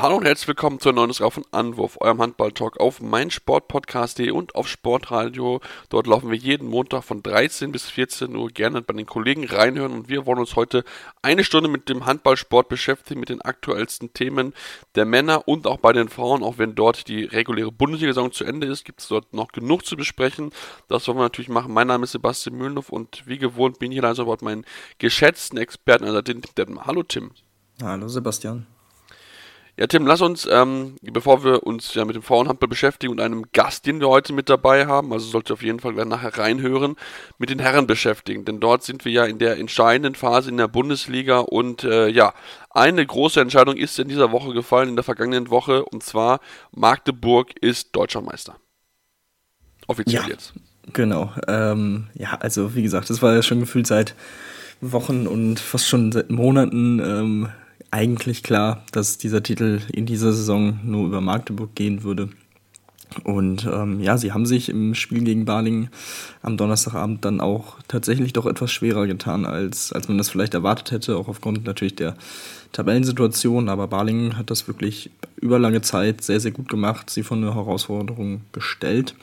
[0.00, 4.68] Hallo und herzlich willkommen zur neuen Ausgabe von Anwurf, eurem Handball-Talk auf meinsportpodcast.de und auf
[4.68, 5.60] Sportradio.
[5.88, 9.90] Dort laufen wir jeden Montag von 13 bis 14 Uhr gerne bei den Kollegen reinhören
[9.90, 10.84] und wir wollen uns heute
[11.20, 14.54] eine Stunde mit dem Handballsport beschäftigen, mit den aktuellsten Themen
[14.94, 16.44] der Männer und auch bei den Frauen.
[16.44, 19.96] Auch wenn dort die reguläre Bundesliga-Saison zu Ende ist, gibt es dort noch genug zu
[19.96, 20.52] besprechen.
[20.86, 21.74] Das wollen wir natürlich machen.
[21.74, 24.64] Mein Name ist Sebastian Mühlenhoff und wie gewohnt bin ich hier also Wort meinen
[24.98, 27.32] geschätzten Experten, also den Tim Hallo Tim.
[27.82, 28.77] Hallo Sebastian.
[29.78, 33.44] Ja, Tim, lass uns, ähm, bevor wir uns ja mit dem Frauenhandball beschäftigen und einem
[33.52, 36.96] Gast, den wir heute mit dabei haben, also sollte auf jeden Fall gleich nachher reinhören,
[37.38, 38.44] mit den Herren beschäftigen.
[38.44, 42.34] Denn dort sind wir ja in der entscheidenden Phase in der Bundesliga und äh, ja,
[42.70, 46.40] eine große Entscheidung ist in dieser Woche gefallen, in der vergangenen Woche, und zwar
[46.72, 48.56] Magdeburg ist Deutscher Meister.
[49.86, 50.54] Offiziell ja, jetzt.
[50.92, 51.32] Genau.
[51.46, 54.16] Ähm, ja, also wie gesagt, das war ja schon gefühlt seit
[54.80, 56.98] Wochen und fast schon seit Monaten.
[56.98, 57.48] Ähm,
[57.90, 62.28] eigentlich klar, dass dieser Titel in dieser Saison nur über Magdeburg gehen würde.
[63.24, 65.88] Und ähm, ja, sie haben sich im Spiel gegen Balingen
[66.42, 70.90] am Donnerstagabend dann auch tatsächlich doch etwas schwerer getan, als, als man das vielleicht erwartet
[70.90, 72.16] hätte, auch aufgrund natürlich der
[72.72, 73.70] Tabellensituation.
[73.70, 77.54] Aber Balingen hat das wirklich über lange Zeit sehr, sehr gut gemacht, sie von der
[77.54, 79.14] Herausforderung gestellt.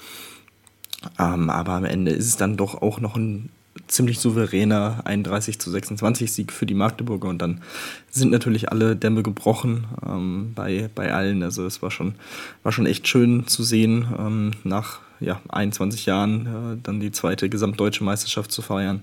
[1.19, 3.49] Ähm, aber am Ende ist es dann doch auch noch ein
[3.87, 7.61] ziemlich souveräner 31 zu 26 Sieg für die Magdeburger und dann
[8.09, 11.43] sind natürlich alle Dämme gebrochen ähm, bei, bei allen.
[11.43, 12.15] Also es war schon,
[12.63, 17.49] war schon echt schön zu sehen, ähm, nach ja, 21 Jahren äh, dann die zweite
[17.49, 19.01] gesamtdeutsche Meisterschaft zu feiern.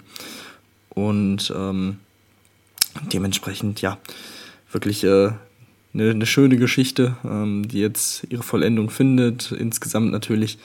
[0.88, 1.98] Und ähm,
[3.12, 3.98] dementsprechend, ja,
[4.70, 5.32] wirklich äh,
[5.94, 9.52] eine, eine schöne Geschichte, ähm, die jetzt ihre Vollendung findet.
[9.52, 10.58] Insgesamt natürlich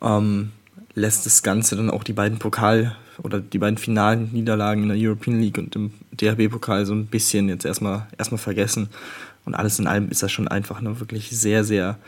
[0.00, 0.52] ähm,
[0.94, 4.98] lässt das Ganze dann auch die beiden Pokal- oder die beiden finalen Niederlagen in der
[4.98, 8.88] European League und im DHB-Pokal so ein bisschen jetzt erstmal, erstmal vergessen.
[9.44, 11.98] Und alles in allem ist das schon einfach eine wirklich sehr, sehr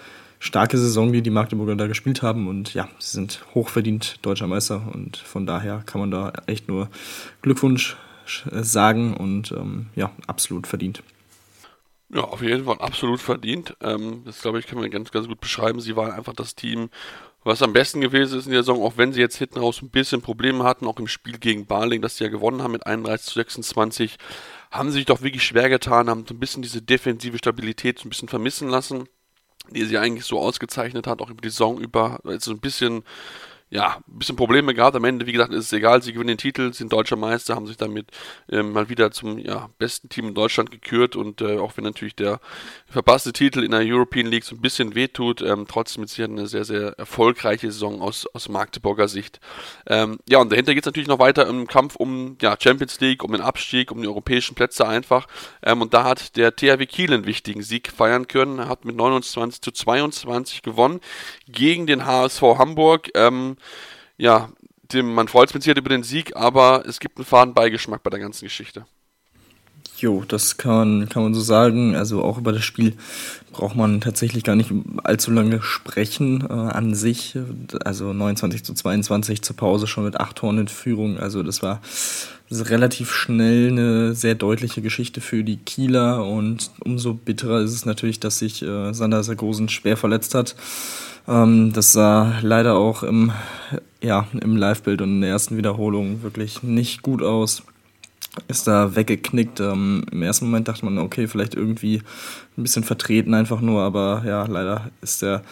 [0.40, 2.48] starke Saison, die die Magdeburger da gespielt haben.
[2.48, 6.88] Und ja, sie sind hochverdient deutscher Meister und von daher kann man da echt nur
[7.42, 7.96] Glückwunsch
[8.50, 11.02] sagen und ähm, ja, absolut verdient.
[12.10, 13.76] Ja, auf jeden Fall absolut verdient.
[13.82, 15.80] Ähm, das glaube ich, kann man ganz, ganz gut beschreiben.
[15.80, 16.88] Sie waren einfach das Team,
[17.44, 19.90] was am besten gewesen ist in der Saison, auch wenn sie jetzt hinten raus ein
[19.90, 23.26] bisschen Probleme hatten, auch im Spiel gegen Barling, das sie ja gewonnen haben mit 31
[23.26, 24.16] zu 26,
[24.70, 28.28] haben sie sich doch wirklich schwer getan, haben ein bisschen diese defensive Stabilität ein bisschen
[28.28, 29.08] vermissen lassen,
[29.70, 33.02] die sie eigentlich so ausgezeichnet hat, auch über die Saison über, also ein bisschen
[33.70, 34.96] ja, ein bisschen Probleme gehabt.
[34.96, 36.02] Am Ende, wie gesagt, ist es egal.
[36.02, 38.06] Sie gewinnen den Titel, sind deutscher Meister, haben sich damit
[38.50, 42.16] äh, mal wieder zum ja, besten Team in Deutschland gekürt und äh, auch wenn natürlich
[42.16, 42.40] der
[42.86, 46.46] verpasste Titel in der European League so ein bisschen wehtut, ähm, trotzdem ist hier eine
[46.46, 49.38] sehr, sehr erfolgreiche Saison aus, aus Magdeburger Sicht.
[49.86, 53.22] Ähm, ja, und dahinter geht es natürlich noch weiter im Kampf um ja, Champions League,
[53.22, 55.26] um den Abstieg, um die europäischen Plätze einfach.
[55.62, 58.96] Ähm, und da hat der THW Kiel einen wichtigen Sieg feiern können, er hat mit
[58.96, 61.00] 29 zu 22 gewonnen
[61.46, 63.10] gegen den HSV Hamburg.
[63.14, 63.57] Ähm,
[64.16, 64.50] ja,
[64.92, 68.10] dem, man freut sich mit über den Sieg, aber es gibt einen faden Beigeschmack bei
[68.10, 68.86] der ganzen Geschichte.
[69.98, 71.96] Jo, das kann man, kann man so sagen.
[71.96, 72.96] Also auch über das Spiel
[73.52, 74.70] braucht man tatsächlich gar nicht
[75.02, 77.36] allzu lange sprechen äh, an sich.
[77.84, 81.18] Also 29 zu 22 zur Pause schon mit acht Toren in Führung.
[81.18, 81.80] Also das war
[82.50, 88.20] relativ schnell eine sehr deutliche Geschichte für die Kieler und umso bitterer ist es natürlich,
[88.20, 90.54] dass sich äh, Sander Sargosen schwer verletzt hat.
[91.28, 93.32] Ähm, das sah leider auch im,
[94.02, 97.62] ja, im Live-Bild und in der ersten Wiederholung wirklich nicht gut aus.
[98.46, 99.60] Ist da weggeknickt.
[99.60, 102.02] Ähm, Im ersten Moment dachte man, okay, vielleicht irgendwie
[102.56, 105.42] ein bisschen vertreten einfach nur, aber ja, leider ist der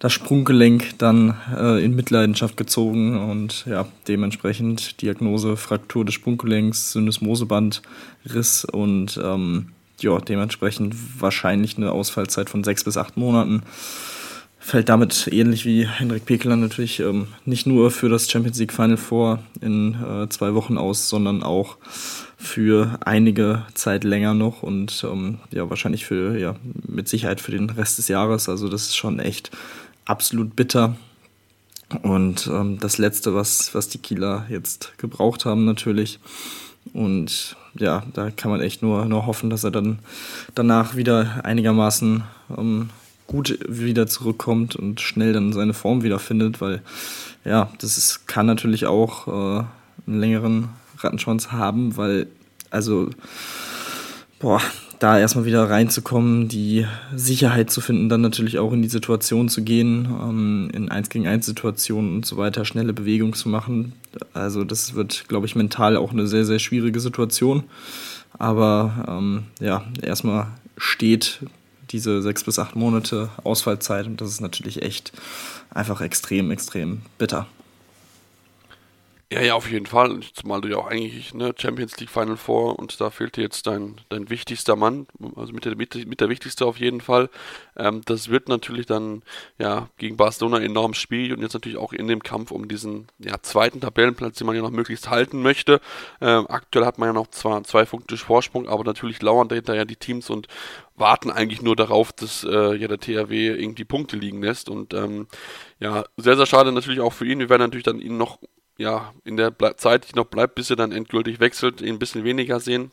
[0.00, 7.80] das Sprunggelenk dann äh, in Mitleidenschaft gezogen und ja, dementsprechend Diagnose Fraktur des Sprunggelenks, Syndesmoseband,
[8.26, 9.68] Riss und ähm,
[10.00, 13.62] ja, dementsprechend wahrscheinlich eine Ausfallzeit von sechs bis acht Monaten
[14.64, 18.96] fällt damit ähnlich wie Henrik Pekeler natürlich ähm, nicht nur für das Champions League Final
[18.96, 21.76] Four in äh, zwei Wochen aus, sondern auch
[22.38, 26.56] für einige Zeit länger noch und ähm, ja, wahrscheinlich für, ja,
[26.88, 28.48] mit Sicherheit für den Rest des Jahres.
[28.48, 29.50] Also das ist schon echt
[30.06, 30.96] absolut bitter.
[32.02, 36.20] Und ähm, das Letzte, was, was die Kieler jetzt gebraucht haben, natürlich.
[36.94, 39.98] Und ja, da kann man echt nur, nur hoffen, dass er dann
[40.54, 42.24] danach wieder einigermaßen
[42.56, 42.88] ähm,
[43.26, 46.82] gut wieder zurückkommt und schnell dann seine Form wiederfindet, weil
[47.44, 49.64] ja, das ist, kann natürlich auch äh,
[50.06, 50.68] einen längeren
[50.98, 52.26] Rattenschwanz haben, weil
[52.70, 53.10] also
[54.38, 54.60] boah,
[54.98, 59.62] da erstmal wieder reinzukommen, die Sicherheit zu finden, dann natürlich auch in die Situation zu
[59.62, 63.92] gehen, ähm, in 1 gegen 1 Situationen und so weiter, schnelle Bewegungen zu machen.
[64.32, 67.64] Also das wird, glaube ich, mental auch eine sehr, sehr schwierige Situation.
[68.38, 71.40] Aber ähm, ja, erstmal steht
[71.94, 75.12] diese sechs bis acht Monate Ausfallzeit und das ist natürlich echt
[75.70, 77.46] einfach extrem, extrem bitter.
[79.34, 80.20] Ja, ja, auf jeden Fall.
[80.32, 83.66] Zumal du ja auch eigentlich ne, Champions League Final Four und da fehlt dir jetzt
[83.66, 87.28] dein, dein wichtigster Mann, also mit der, mit, mit der wichtigste auf jeden Fall.
[87.76, 89.24] Ähm, das wird natürlich dann
[89.58, 93.34] ja gegen Barcelona enorm schwierig und jetzt natürlich auch in dem Kampf um diesen ja,
[93.42, 95.80] zweiten Tabellenplatz, den man ja noch möglichst halten möchte.
[96.20, 99.84] Ähm, aktuell hat man ja noch zwar zwei Punkte Vorsprung, aber natürlich lauern dahinter ja
[99.84, 100.46] die Teams und
[100.94, 105.26] warten eigentlich nur darauf, dass äh, ja der THW irgendwie Punkte liegen lässt und ähm,
[105.80, 107.40] ja, sehr, sehr schade natürlich auch für ihn.
[107.40, 108.38] Wir werden natürlich dann ihn noch
[108.78, 112.24] ja, in der Zeit, die noch bleibt, bis er dann endgültig wechselt, ihn ein bisschen
[112.24, 112.90] weniger sehen.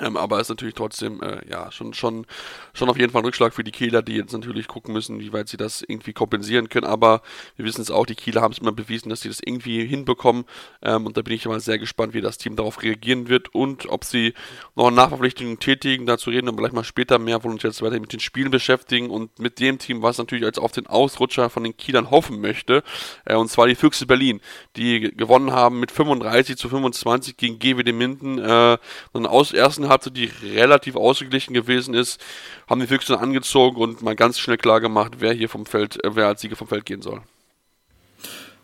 [0.00, 2.26] Ähm, aber ist natürlich trotzdem, äh, ja, schon, schon,
[2.74, 5.32] schon auf jeden Fall ein Rückschlag für die Kieler, die jetzt natürlich gucken müssen, wie
[5.32, 6.86] weit sie das irgendwie kompensieren können.
[6.86, 7.22] Aber
[7.56, 10.44] wir wissen es auch, die Kieler haben es immer bewiesen, dass sie das irgendwie hinbekommen.
[10.82, 13.86] Ähm, und da bin ich mal sehr gespannt, wie das Team darauf reagieren wird und
[13.88, 14.34] ob sie
[14.74, 16.06] noch Nachverpflichtungen tätigen.
[16.06, 19.10] Dazu reden wir vielleicht mal später mehr, wollen uns jetzt weiter mit den Spielen beschäftigen
[19.10, 22.82] und mit dem Team, was natürlich als auf den Ausrutscher von den Kielern hoffen möchte.
[23.24, 24.40] Äh, und zwar die Füchse Berlin,
[24.76, 28.38] die gewonnen haben mit 35 zu 25 gegen GWD Minden.
[28.38, 28.78] Äh,
[29.12, 32.20] dann aus ersten hatte, die relativ ausgeglichen gewesen ist,
[32.68, 36.14] haben die Füchse angezogen und mal ganz schnell klar gemacht, wer hier vom Feld, äh,
[36.14, 37.22] wer als Sieger vom Feld gehen soll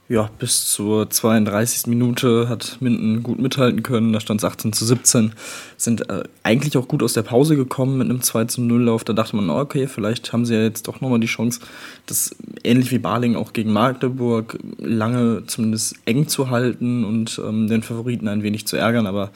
[0.08, 1.86] ja, bis zur 32.
[1.86, 4.12] Minute hat Minden gut mithalten können.
[4.12, 5.32] Da stand es 18 zu 17.
[5.76, 9.04] Sind äh, eigentlich auch gut aus der Pause gekommen mit einem 2 zu 0 Lauf.
[9.04, 11.60] Da dachte man, okay, vielleicht haben sie ja jetzt doch nochmal die Chance,
[12.06, 12.34] das
[12.64, 18.28] ähnlich wie Barling auch gegen Magdeburg lange zumindest eng zu halten und ähm, den Favoriten
[18.28, 19.06] ein wenig zu ärgern.
[19.06, 19.30] Aber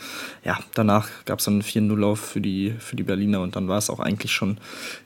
[0.44, 3.78] ja, danach gab es dann einen 4-0-Lauf für die, für die Berliner und dann war
[3.78, 4.58] es auch eigentlich schon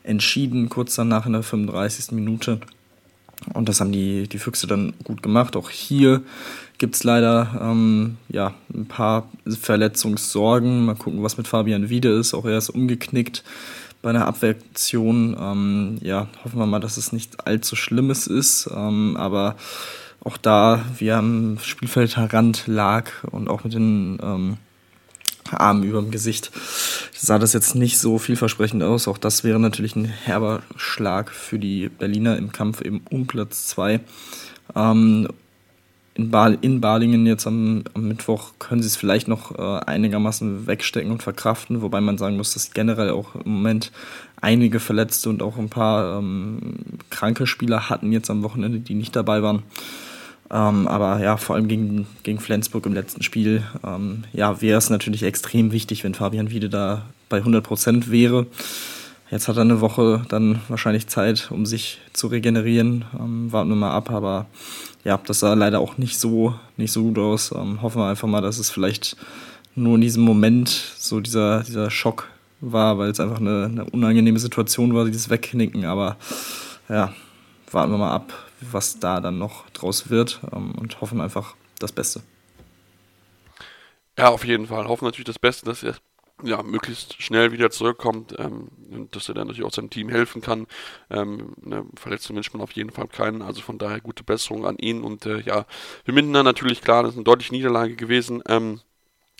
[0.05, 2.13] entschieden, kurz danach in der 35.
[2.13, 2.61] Minute.
[3.55, 5.57] Und das haben die, die Füchse dann gut gemacht.
[5.57, 6.23] Auch hier
[6.79, 10.85] gibt es leider ähm, ja, ein paar Verletzungssorgen.
[10.85, 12.35] Mal gucken, was mit Fabian Wiede ist.
[12.35, 13.43] Auch er ist umgeknickt
[14.03, 15.37] bei einer Abwehraktion.
[15.39, 18.69] Ähm, ja, hoffen wir mal, dass es nicht allzu Schlimmes ist.
[18.75, 19.57] Ähm, aber
[20.23, 24.19] auch da, wie er am Spielfeldrand lag und auch mit den
[25.52, 26.50] Arm über dem Gesicht.
[27.12, 29.08] Sah das jetzt nicht so vielversprechend aus.
[29.08, 33.67] Auch das wäre natürlich ein herber Schlag für die Berliner im Kampf eben um Platz
[33.69, 34.00] 2.
[34.75, 35.29] Ähm,
[36.14, 40.67] in, Bal in Balingen jetzt am, am, Mittwoch können sie es vielleicht noch äh, einigermaßen
[40.67, 43.93] wegstecken und verkraften, wobei man sagen muss, dass generell auch im Moment
[44.41, 46.75] einige Verletzte und auch ein paar ähm,
[47.11, 49.62] kranke Spieler hatten jetzt am Wochenende, die nicht dabei waren.
[50.52, 54.91] Ähm, aber ja, vor allem gegen, gegen Flensburg im letzten Spiel, ähm, ja, wäre es
[54.91, 58.47] natürlich extrem wichtig, wenn Fabian Wiede da bei 100 Prozent wäre.
[59.31, 63.05] Jetzt hat er eine Woche dann wahrscheinlich Zeit, um sich zu regenerieren.
[63.19, 64.47] Ähm, warten wir mal ab, aber
[65.05, 67.53] ja, das sah leider auch nicht so, nicht so gut aus.
[67.53, 69.17] Ähm, hoffen wir einfach mal, dass es vielleicht
[69.76, 72.29] nur in diesem Moment so dieser, dieser Schock
[72.61, 75.85] war, weil es einfach eine, eine unangenehme Situation war, dieses Wegknicken.
[75.85, 76.17] Aber
[76.88, 77.12] ja,
[77.70, 81.93] warten wir mal ab, was da dann noch draus wird ähm, und hoffen einfach das
[81.93, 82.23] Beste.
[84.19, 84.87] Ja, auf jeden Fall.
[84.87, 85.97] Hoffen natürlich das Beste, dass er
[86.43, 90.41] ja, möglichst schnell wieder zurückkommt ähm, und dass er dann natürlich auch seinem Team helfen
[90.41, 90.67] kann.
[91.11, 94.77] Ähm, eine Verletzung wünscht man auf jeden Fall keinen, also von daher gute Besserung an
[94.79, 95.67] ihn und äh, ja,
[96.05, 98.43] wir Mindener natürlich klar, das ist eine deutliche Niederlage gewesen.
[98.49, 98.81] Ähm,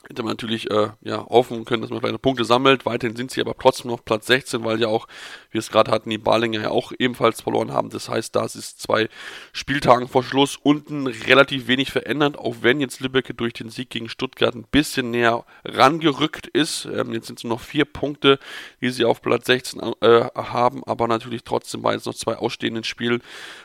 [0.09, 2.87] hätte man natürlich äh, ja, hoffen können, dass man vielleicht Punkte sammelt.
[2.87, 5.06] Weiterhin sind sie aber trotzdem noch Platz 16, weil ja auch,
[5.50, 7.90] wir es gerade hatten, die Balinger ja auch ebenfalls verloren haben.
[7.90, 9.09] Das heißt, da ist zwei
[9.52, 14.09] Spieltagen vor Schluss unten relativ wenig verändert, auch wenn jetzt Lübeck durch den Sieg gegen
[14.09, 16.87] Stuttgart ein bisschen näher rangerückt ist.
[16.87, 18.38] Ähm, jetzt sind es nur noch vier Punkte,
[18.80, 22.85] die sie auf Platz 16 äh, haben, aber natürlich trotzdem bei jetzt noch zwei ausstehenden
[22.85, 23.23] Spielen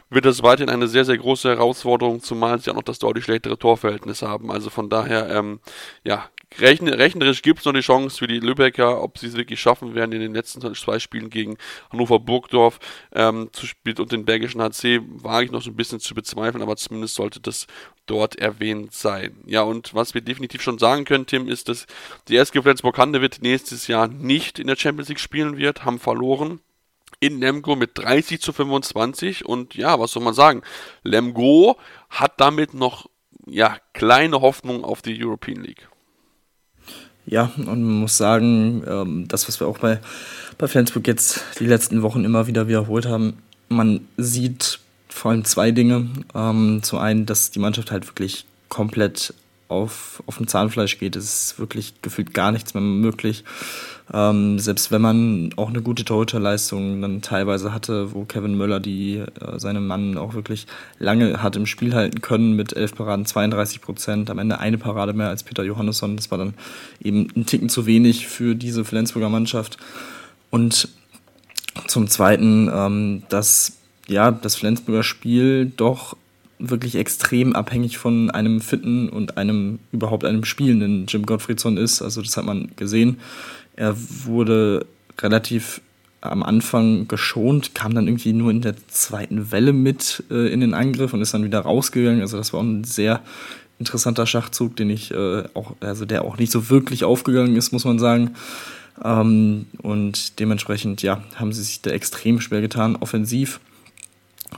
[0.10, 3.58] wird das weiterhin eine sehr, sehr große Herausforderung, zumal sie auch noch das deutlich schlechtere
[3.58, 4.52] Torverhältnis haben.
[4.52, 5.60] Also von daher, ähm,
[6.04, 9.96] ja, rechnerisch gibt es noch die Chance für die Lübecker, ob sie es wirklich schaffen
[9.96, 11.58] werden, in den letzten zwei Spielen gegen
[11.92, 12.80] Hannover Burgdorf
[13.14, 16.62] ähm, zu spielen und den Bergischen HC, wage ich noch so ein bisschen zu bezweifeln,
[16.62, 17.68] aber zumindest sollte das
[18.06, 19.36] dort erwähnt sein.
[19.46, 21.88] Ja, und was wir definitiv schon sagen können, Tim, ist, dass
[22.28, 26.60] die SG Flensburg-Handewitt nächstes Jahr nicht in der Champions League spielen wird, haben verloren
[27.20, 30.62] in Lemgo mit 30 zu 25 und ja, was soll man sagen?
[31.04, 31.78] Lemgo
[32.10, 33.10] hat damit noch
[33.48, 35.88] ja, kleine Hoffnung auf die European League.
[37.26, 40.00] Ja, und man muss sagen, ähm, das, was wir auch bei,
[40.58, 44.80] bei Flensburg jetzt die letzten Wochen immer wieder wiederholt haben, man sieht
[45.10, 46.10] vor allem zwei Dinge.
[46.36, 49.34] Ähm, zum einen, dass die Mannschaft halt wirklich komplett
[49.68, 51.16] auf, auf dem Zahnfleisch geht.
[51.16, 53.44] Es ist wirklich gefühlt gar nichts mehr möglich.
[54.14, 59.18] Ähm, selbst wenn man auch eine gute Torhüterleistung dann teilweise hatte, wo Kevin Möller die
[59.18, 60.68] äh, seinem Mann auch wirklich
[61.00, 65.14] lange hat im Spiel halten können mit elf Paraden 32 Prozent, am Ende eine Parade
[65.14, 66.18] mehr als Peter Johannesson.
[66.18, 66.54] Das war dann
[67.02, 69.78] eben ein Ticken zu wenig für diese Flensburger Mannschaft.
[70.52, 70.90] Und
[71.88, 76.16] zum Zweiten, ähm, dass ja, das Flensburger Spiel doch
[76.60, 82.02] wirklich extrem abhängig von einem fitten und einem überhaupt einem spielenden Jim Gottfriedson ist.
[82.02, 83.20] Also das hat man gesehen.
[83.76, 83.96] Er
[84.26, 84.86] wurde
[85.20, 85.82] relativ
[86.22, 90.74] am Anfang geschont, kam dann irgendwie nur in der zweiten Welle mit äh, in den
[90.74, 92.22] Angriff und ist dann wieder rausgegangen.
[92.22, 93.22] Also das war ein sehr
[93.78, 97.86] interessanter Schachzug, den ich äh, auch, also der auch nicht so wirklich aufgegangen ist, muss
[97.86, 98.32] man sagen.
[99.04, 103.60] Ähm, und dementsprechend, ja, haben sie sich da extrem schwer getan, offensiv.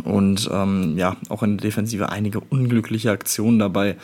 [0.03, 3.96] Und ähm, ja, auch in der Defensive einige unglückliche Aktionen dabei.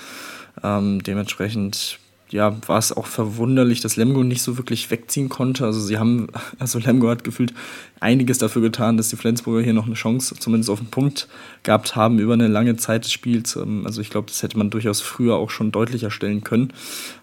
[0.63, 1.99] Ähm, dementsprechend
[2.33, 5.65] ja, war es auch verwunderlich, dass Lemgo nicht so wirklich wegziehen konnte.
[5.65, 6.27] Also sie haben,
[6.59, 7.53] also Lemgo hat gefühlt
[7.99, 11.27] einiges dafür getan, dass die Flensburger hier noch eine Chance zumindest auf den Punkt
[11.61, 13.55] gehabt haben über eine lange Zeit des Spiels.
[13.55, 16.73] Ähm, also ich glaube, das hätte man durchaus früher auch schon deutlicher stellen können.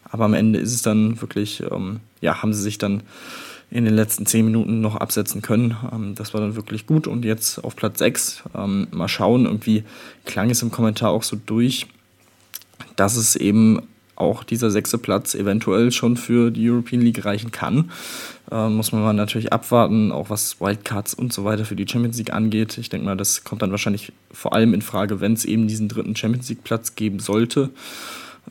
[0.04, 3.02] Aber am Ende ist es dann wirklich, ähm, ja, haben sie sich dann
[3.70, 5.76] in den letzten zehn Minuten noch absetzen können.
[5.92, 7.06] Ähm, das war dann wirklich gut.
[7.06, 9.84] Und jetzt auf Platz 6, ähm, mal schauen, irgendwie
[10.24, 11.86] klang es im Kommentar auch so durch,
[12.96, 13.82] dass es eben
[14.16, 17.90] auch dieser sechste Platz eventuell schon für die European League reichen kann.
[18.50, 22.32] Ähm, muss man natürlich abwarten, auch was Wildcards und so weiter für die Champions League
[22.32, 22.76] angeht.
[22.76, 25.88] Ich denke mal, das kommt dann wahrscheinlich vor allem in Frage, wenn es eben diesen
[25.88, 27.70] dritten Champions League Platz geben sollte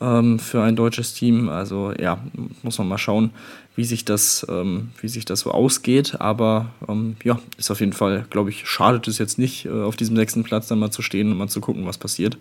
[0.00, 1.48] ähm, für ein deutsches Team.
[1.48, 2.18] Also ja,
[2.62, 3.30] muss man mal schauen,
[3.76, 6.20] wie sich das, ähm, wie sich das so ausgeht.
[6.20, 9.96] Aber ähm, ja, ist auf jeden Fall, glaube ich, schadet es jetzt nicht, äh, auf
[9.96, 12.38] diesem sechsten Platz dann mal zu stehen und mal zu gucken, was passiert.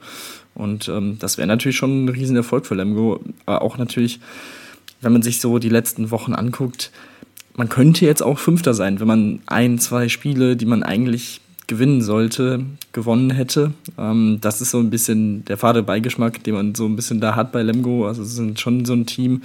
[0.56, 3.22] Und ähm, das wäre natürlich schon ein Riesenerfolg für Lemgo.
[3.46, 4.20] Aber auch natürlich,
[5.01, 6.91] wenn man sich so die letzten Wochen anguckt,
[7.56, 12.02] man könnte jetzt auch Fünfter sein, wenn man ein, zwei Spiele, die man eigentlich gewinnen
[12.02, 13.72] sollte, gewonnen hätte.
[13.98, 17.36] Ähm, das ist so ein bisschen der fade Beigeschmack, den man so ein bisschen da
[17.36, 18.08] hat bei Lemgo.
[18.08, 19.44] Also es sind schon so ein Team,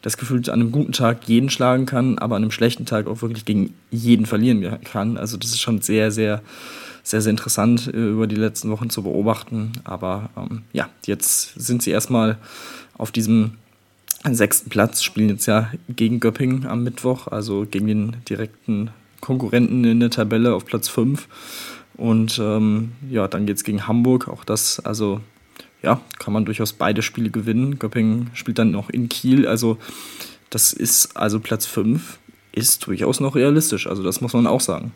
[0.00, 3.22] das gefühlt an einem guten Tag jeden schlagen kann, aber an einem schlechten Tag auch
[3.22, 5.18] wirklich gegen jeden verlieren kann.
[5.18, 6.42] Also das ist schon sehr, sehr,
[7.02, 9.72] sehr, sehr interessant äh, über die letzten Wochen zu beobachten.
[9.82, 12.38] Aber ähm, ja, jetzt sind sie erstmal
[12.96, 13.54] auf diesem
[14.30, 18.90] sechsten Platz, spielen jetzt ja gegen Göppingen am Mittwoch, also gegen den direkten
[19.24, 21.28] Konkurrenten in der Tabelle auf Platz 5.
[21.96, 24.28] Und ähm, ja, dann geht es gegen Hamburg.
[24.28, 25.20] Auch das, also
[25.82, 27.78] ja, kann man durchaus beide Spiele gewinnen.
[27.78, 29.46] Göppingen spielt dann noch in Kiel.
[29.46, 29.78] Also
[30.50, 32.18] das ist, also Platz 5
[32.52, 33.86] ist durchaus noch realistisch.
[33.86, 34.92] Also das muss man auch sagen.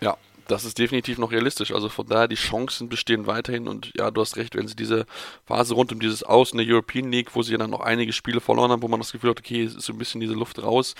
[0.00, 1.72] Ja, das ist definitiv noch realistisch.
[1.72, 5.06] Also von daher, die Chancen bestehen weiterhin und ja, du hast recht, wenn sie diese
[5.44, 8.40] Phase rund um dieses Aus in der European League, wo sie dann noch einige Spiele
[8.40, 10.62] verloren haben, wo man das Gefühl hat, okay, es ist so ein bisschen diese Luft
[10.62, 10.94] raus,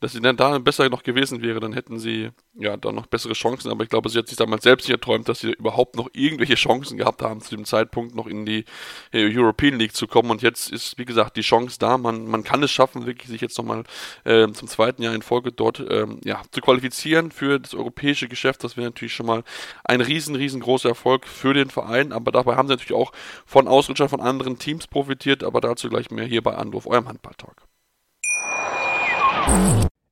[0.00, 3.34] dass sie dann da besser noch gewesen wäre, dann hätten sie ja dann noch bessere
[3.34, 3.70] Chancen.
[3.70, 6.54] Aber ich glaube, sie hat sich damals selbst nicht erträumt, dass sie überhaupt noch irgendwelche
[6.54, 8.64] Chancen gehabt haben, zu dem Zeitpunkt noch in die
[9.12, 10.30] äh, European League zu kommen.
[10.30, 11.98] Und jetzt ist, wie gesagt, die Chance da.
[11.98, 13.84] Man, man kann es schaffen, wirklich sich jetzt nochmal
[14.24, 18.64] äh, zum zweiten Jahr in Folge dort ähm, ja, zu qualifizieren für das europäische Geschäft.
[18.64, 19.44] Das wäre natürlich schon mal
[19.84, 22.12] ein riesen, riesengroßer Erfolg für den Verein.
[22.12, 23.12] Aber dabei haben sie natürlich auch
[23.44, 25.44] von Ausrutscher von anderen Teams profitiert.
[25.44, 27.66] Aber dazu gleich mehr hier bei Anruf, eurem Handballtalk.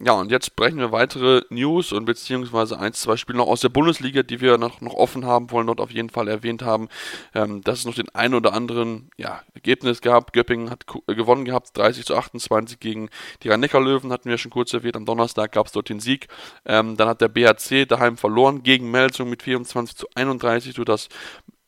[0.00, 3.68] Ja, und jetzt brechen wir weitere News und beziehungsweise ein, zwei Spiele noch aus der
[3.68, 6.88] Bundesliga, die wir noch, noch offen haben wollen, dort auf jeden Fall erwähnt haben,
[7.34, 10.32] ähm, dass es noch den einen oder anderen ja, Ergebnis gab.
[10.32, 13.08] Göppingen hat äh, gewonnen gehabt, 30 zu 28 gegen
[13.42, 14.96] die Rhein-Neckar-Löwen, hatten wir schon kurz erwähnt.
[14.96, 16.28] Am Donnerstag gab es dort den Sieg.
[16.64, 21.08] Ähm, dann hat der BHC daheim verloren gegen Melsung mit 24 zu 31, sodass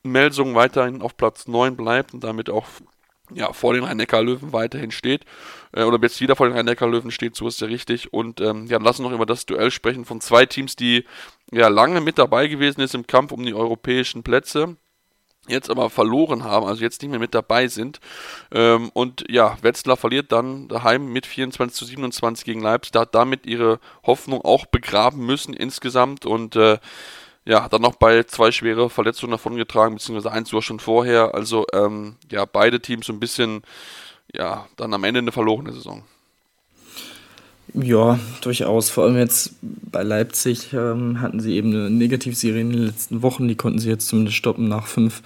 [0.04, 2.66] Melsung weiterhin auf Platz 9 bleibt und damit auch
[3.34, 5.24] ja, vor den Rhein-Neckar-Löwen weiterhin steht,
[5.72, 8.12] äh, oder jetzt wieder vor den Rhein-Neckar-Löwen steht, so ist ja richtig.
[8.12, 11.04] Und ähm, ja, lassen noch über das Duell sprechen von zwei Teams, die
[11.50, 14.76] ja lange mit dabei gewesen ist im Kampf um die europäischen Plätze,
[15.48, 18.00] jetzt aber verloren haben, also jetzt nicht mehr mit dabei sind.
[18.52, 23.14] Ähm, und ja, Wetzlar verliert dann daheim mit 24 zu 27 gegen Leipzig, da hat
[23.14, 26.78] damit ihre Hoffnung auch begraben müssen insgesamt und äh,
[27.44, 31.34] ja, dann noch bei zwei schwere Verletzungen davongetragen, beziehungsweise eins sogar schon vorher.
[31.34, 33.62] Also ähm, ja, beide Teams so ein bisschen,
[34.34, 36.02] ja, dann am Ende eine verlorene Saison.
[37.74, 38.90] Ja, durchaus.
[38.90, 43.46] Vor allem jetzt bei Leipzig ähm, hatten sie eben eine Negativserie in den letzten Wochen.
[43.48, 45.22] Die konnten sie jetzt zumindest stoppen nach fünf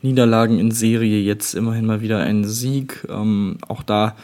[0.00, 1.20] Niederlagen in Serie.
[1.20, 3.06] Jetzt immerhin mal wieder ein Sieg.
[3.08, 4.16] Ähm, auch da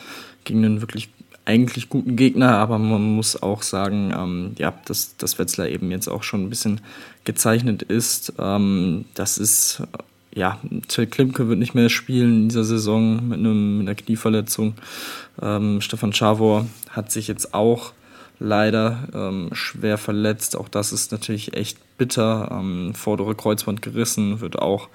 [0.45, 1.11] gegen einen wirklich
[1.49, 6.07] eigentlich guten Gegner, aber man muss auch sagen, ähm, ja, dass, dass Wetzlar eben jetzt
[6.07, 6.83] auch schon ein bisschen
[7.25, 8.35] gezeichnet ist.
[8.39, 9.83] Ähm, das ist,
[10.35, 14.75] ja, Till Klimke wird nicht mehr spielen in dieser Saison mit, einem, mit einer Knieverletzung.
[15.41, 17.93] Ähm, Stefan Schawor hat sich jetzt auch
[18.39, 20.55] leider ähm, schwer verletzt.
[20.55, 22.51] Auch das ist natürlich echt bitter.
[22.53, 24.91] Ähm, vordere Kreuzband gerissen, wird auch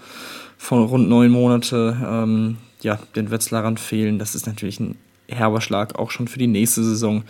[0.59, 4.19] von rund neun Monate ähm, ja, den Wetzlarern fehlen.
[4.19, 4.95] Das ist natürlich ein
[5.27, 7.23] herber Schlag auch schon für die nächste Saison,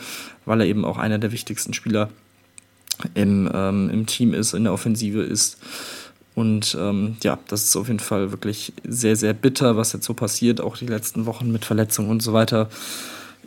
[0.45, 2.09] weil er eben auch einer der wichtigsten Spieler
[3.13, 5.57] im, ähm, im Team ist, in der Offensive ist.
[6.35, 10.13] Und ähm, ja, das ist auf jeden Fall wirklich sehr, sehr bitter, was jetzt so
[10.13, 12.69] passiert, auch die letzten Wochen mit Verletzungen und so weiter.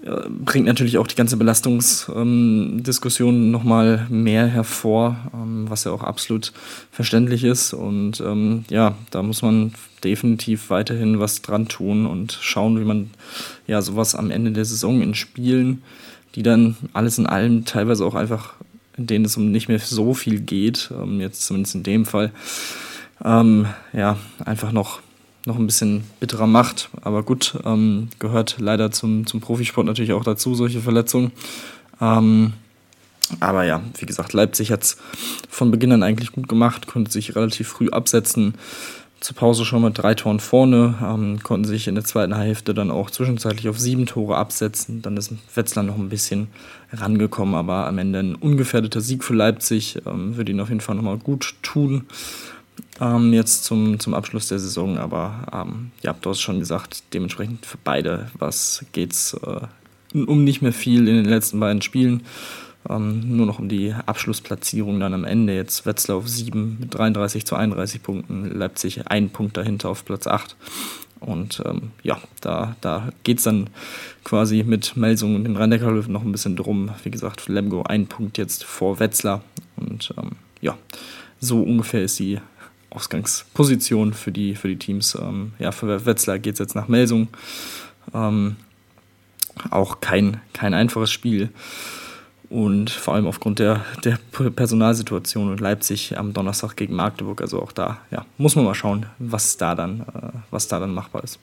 [0.06, 6.04] Äh, bringt natürlich auch die ganze Belastungsdiskussion ähm, nochmal mehr hervor, ähm, was ja auch
[6.04, 6.52] absolut
[6.92, 7.72] verständlich ist.
[7.72, 9.72] Und ähm, ja, da muss man
[10.04, 13.10] definitiv weiterhin was dran tun und schauen, wie man
[13.66, 15.82] ja sowas am Ende der Saison in Spielen,
[16.36, 18.54] die dann alles in allem teilweise auch einfach,
[18.96, 22.30] in denen es um nicht mehr so viel geht, ähm, jetzt zumindest in dem Fall,
[23.24, 25.00] ähm, ja, einfach noch
[25.46, 26.90] noch ein bisschen bitterer macht.
[27.00, 31.32] Aber gut, ähm, gehört leider zum, zum Profisport natürlich auch dazu, solche Verletzungen.
[32.00, 32.52] Ähm,
[33.40, 34.96] aber ja, wie gesagt, Leipzig hat es
[35.48, 38.54] von Beginn an eigentlich gut gemacht, konnte sich relativ früh absetzen.
[39.18, 42.90] Zur Pause schon mit drei Toren vorne, ähm, konnten sich in der zweiten Hälfte dann
[42.90, 45.00] auch zwischenzeitlich auf sieben Tore absetzen.
[45.00, 46.48] Dann ist Wetzlar noch ein bisschen
[46.92, 50.96] rangekommen, aber am Ende ein ungefährdeter Sieg für Leipzig ähm, würde ihn auf jeden Fall
[50.96, 52.04] nochmal gut tun
[53.00, 54.98] ähm, jetzt zum, zum Abschluss der Saison.
[54.98, 59.66] Aber ähm, ja, du hast schon gesagt, dementsprechend für beide was geht's äh,
[60.14, 62.22] um nicht mehr viel in den letzten beiden Spielen.
[62.88, 65.54] Ähm, nur noch um die Abschlussplatzierung dann am Ende.
[65.54, 70.26] Jetzt Wetzlar auf 7 mit 33 zu 31 Punkten, Leipzig ein Punkt dahinter auf Platz
[70.26, 70.56] 8.
[71.18, 73.70] Und ähm, ja, da, da geht es dann
[74.22, 76.90] quasi mit Melsung und den rhein löwen noch ein bisschen drum.
[77.02, 79.42] Wie gesagt, Lemgo ein Punkt jetzt vor Wetzlar.
[79.76, 80.76] Und ähm, ja,
[81.40, 82.38] so ungefähr ist die
[82.96, 85.14] Ausgangsposition für die, für die Teams.
[85.14, 87.28] Ähm, ja, für Wetzlar geht es jetzt nach Melsung.
[88.14, 88.56] Ähm,
[89.70, 91.50] auch kein, kein einfaches Spiel.
[92.48, 97.40] Und vor allem aufgrund der, der Personalsituation in Leipzig am Donnerstag gegen Magdeburg.
[97.40, 100.94] Also auch da ja, muss man mal schauen, was da dann, äh, was da dann
[100.94, 101.38] machbar ist.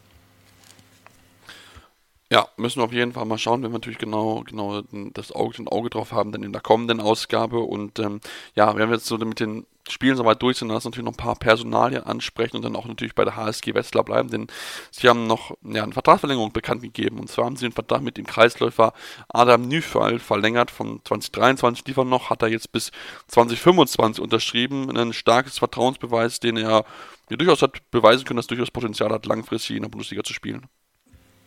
[2.32, 4.82] Ja, müssen wir auf jeden Fall mal schauen, wenn wir natürlich genau, genau
[5.14, 7.60] das Auge, ein Auge drauf haben, dann in der kommenden Ausgabe.
[7.60, 8.22] Und ähm,
[8.56, 11.18] ja, wenn wir jetzt so mit den Spielen soweit durch sind, lass natürlich noch ein
[11.18, 14.48] paar Personalien ansprechen und dann auch natürlich bei der HSG Wetzlar bleiben, denn
[14.92, 17.20] sie haben noch ja, eine Vertragsverlängerung bekannt gegeben.
[17.20, 18.94] Und zwar haben sie den Vertrag mit dem Kreisläufer
[19.28, 22.92] Adam Nüfall verlängert von 2023 liefern noch, hat er jetzt bis
[23.28, 24.96] 2025 unterschrieben.
[24.96, 26.86] Ein starkes Vertrauensbeweis, den er
[27.30, 30.68] ja, durchaus hat beweisen können, dass durchaus Potenzial hat, langfristig in der Bundesliga zu spielen.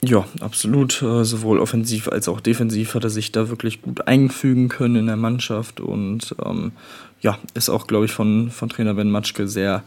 [0.03, 1.03] Ja, absolut.
[1.03, 5.07] Äh, sowohl offensiv als auch defensiv hat er sich da wirklich gut einfügen können in
[5.07, 6.73] der Mannschaft und ähm,
[7.21, 9.83] ja, ist auch, glaube ich, von, von Trainer Ben Matschke sehr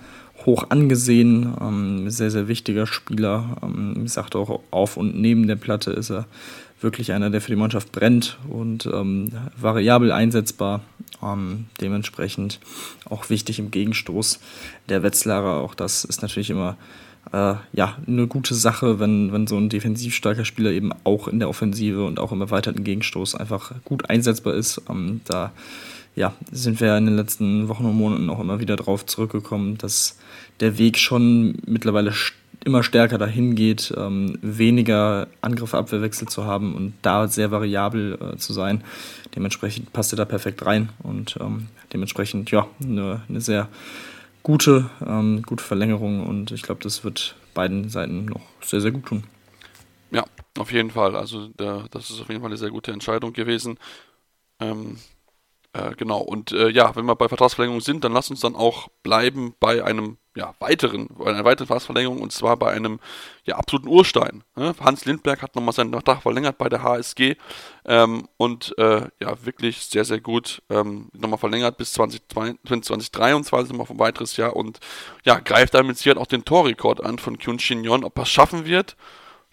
[0.45, 1.53] hoch angesehen.
[1.59, 3.57] Ähm, sehr, sehr wichtiger Spieler.
[3.61, 6.25] Ähm, ich auch, auf und neben der Platte ist er
[6.81, 10.81] wirklich einer, der für die Mannschaft brennt und ähm, variabel einsetzbar.
[11.21, 12.59] Ähm, dementsprechend
[13.09, 14.39] auch wichtig im Gegenstoß
[14.87, 15.61] der Wetzlarer.
[15.61, 16.77] Auch das ist natürlich immer
[17.33, 21.39] äh, ja, eine gute Sache, wenn, wenn so ein defensiv starker Spieler eben auch in
[21.39, 24.81] der Offensive und auch im erweiterten Gegenstoß einfach gut einsetzbar ist.
[24.89, 25.51] Ähm, da
[26.15, 30.17] ja, sind wir in den letzten Wochen und Monaten auch immer wieder drauf zurückgekommen, dass
[30.59, 32.13] der Weg schon mittlerweile
[32.65, 38.53] immer stärker dahin geht, ähm, weniger Angriff-Abwehrwechsel zu haben und da sehr variabel äh, zu
[38.53, 38.83] sein.
[39.35, 43.69] Dementsprechend passt er da perfekt rein und ähm, dementsprechend ja, eine, eine sehr
[44.43, 49.05] gute, ähm, gute Verlängerung und ich glaube, das wird beiden Seiten noch sehr, sehr gut
[49.05, 49.23] tun.
[50.11, 50.25] Ja,
[50.57, 51.15] auf jeden Fall.
[51.15, 53.77] Also der, das ist auf jeden Fall eine sehr gute Entscheidung gewesen.
[54.59, 54.97] Ähm,
[55.79, 58.89] äh, genau, und äh, ja, wenn wir bei Vertragsverlängerung sind, dann lass uns dann auch
[59.03, 62.99] bleiben bei einem ja, weiteren, bei einer weiteren Vertragsverlängerung und zwar bei einem
[63.45, 64.43] ja, absoluten Urstein.
[64.55, 64.73] Ne?
[64.79, 67.35] Hans Lindberg hat nochmal seinen Vertrag verlängert bei der HSG
[67.85, 73.99] ähm, und äh, ja, wirklich sehr, sehr gut ähm, nochmal verlängert bis 2023, nochmal ein
[73.99, 74.79] weiteres Jahr und
[75.25, 78.03] ja, greift damit sicher auch den Torrekord an von Kyun Shin Yon.
[78.03, 78.95] Ob er es schaffen wird,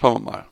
[0.00, 0.46] schauen wir mal.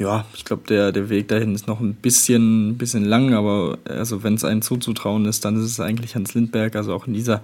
[0.00, 4.22] Ja, ich glaube, der, der Weg dahin ist noch ein bisschen, bisschen lang, aber also
[4.22, 7.42] wenn es einem zuzutrauen ist, dann ist es eigentlich Hans Lindberg, also auch in dieser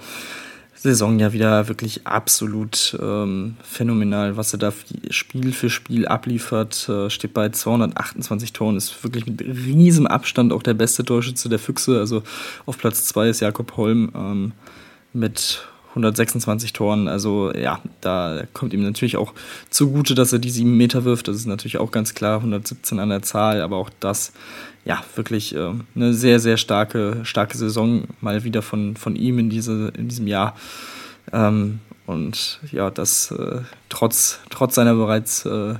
[0.74, 4.72] Saison ja wieder wirklich absolut ähm, phänomenal, was er da
[5.10, 6.88] Spiel für Spiel abliefert.
[6.88, 11.58] Äh, steht bei 228 Toren, ist wirklich mit riesem Abstand auch der beste Torschütze der
[11.58, 11.98] Füchse.
[11.98, 12.22] Also
[12.64, 14.52] auf Platz 2 ist Jakob Holm ähm,
[15.12, 15.60] mit
[15.96, 17.08] 126 Toren.
[17.08, 19.32] Also ja, da kommt ihm natürlich auch
[19.70, 21.26] zugute, dass er die sieben Meter wirft.
[21.26, 24.32] Das ist natürlich auch ganz klar, 117 an der Zahl, aber auch das,
[24.84, 29.50] ja, wirklich äh, eine sehr, sehr starke, starke Saison mal wieder von, von ihm in,
[29.50, 30.54] diese, in diesem Jahr.
[31.32, 35.74] Ähm, und ja, das äh, trotz, trotz seiner bereits äh,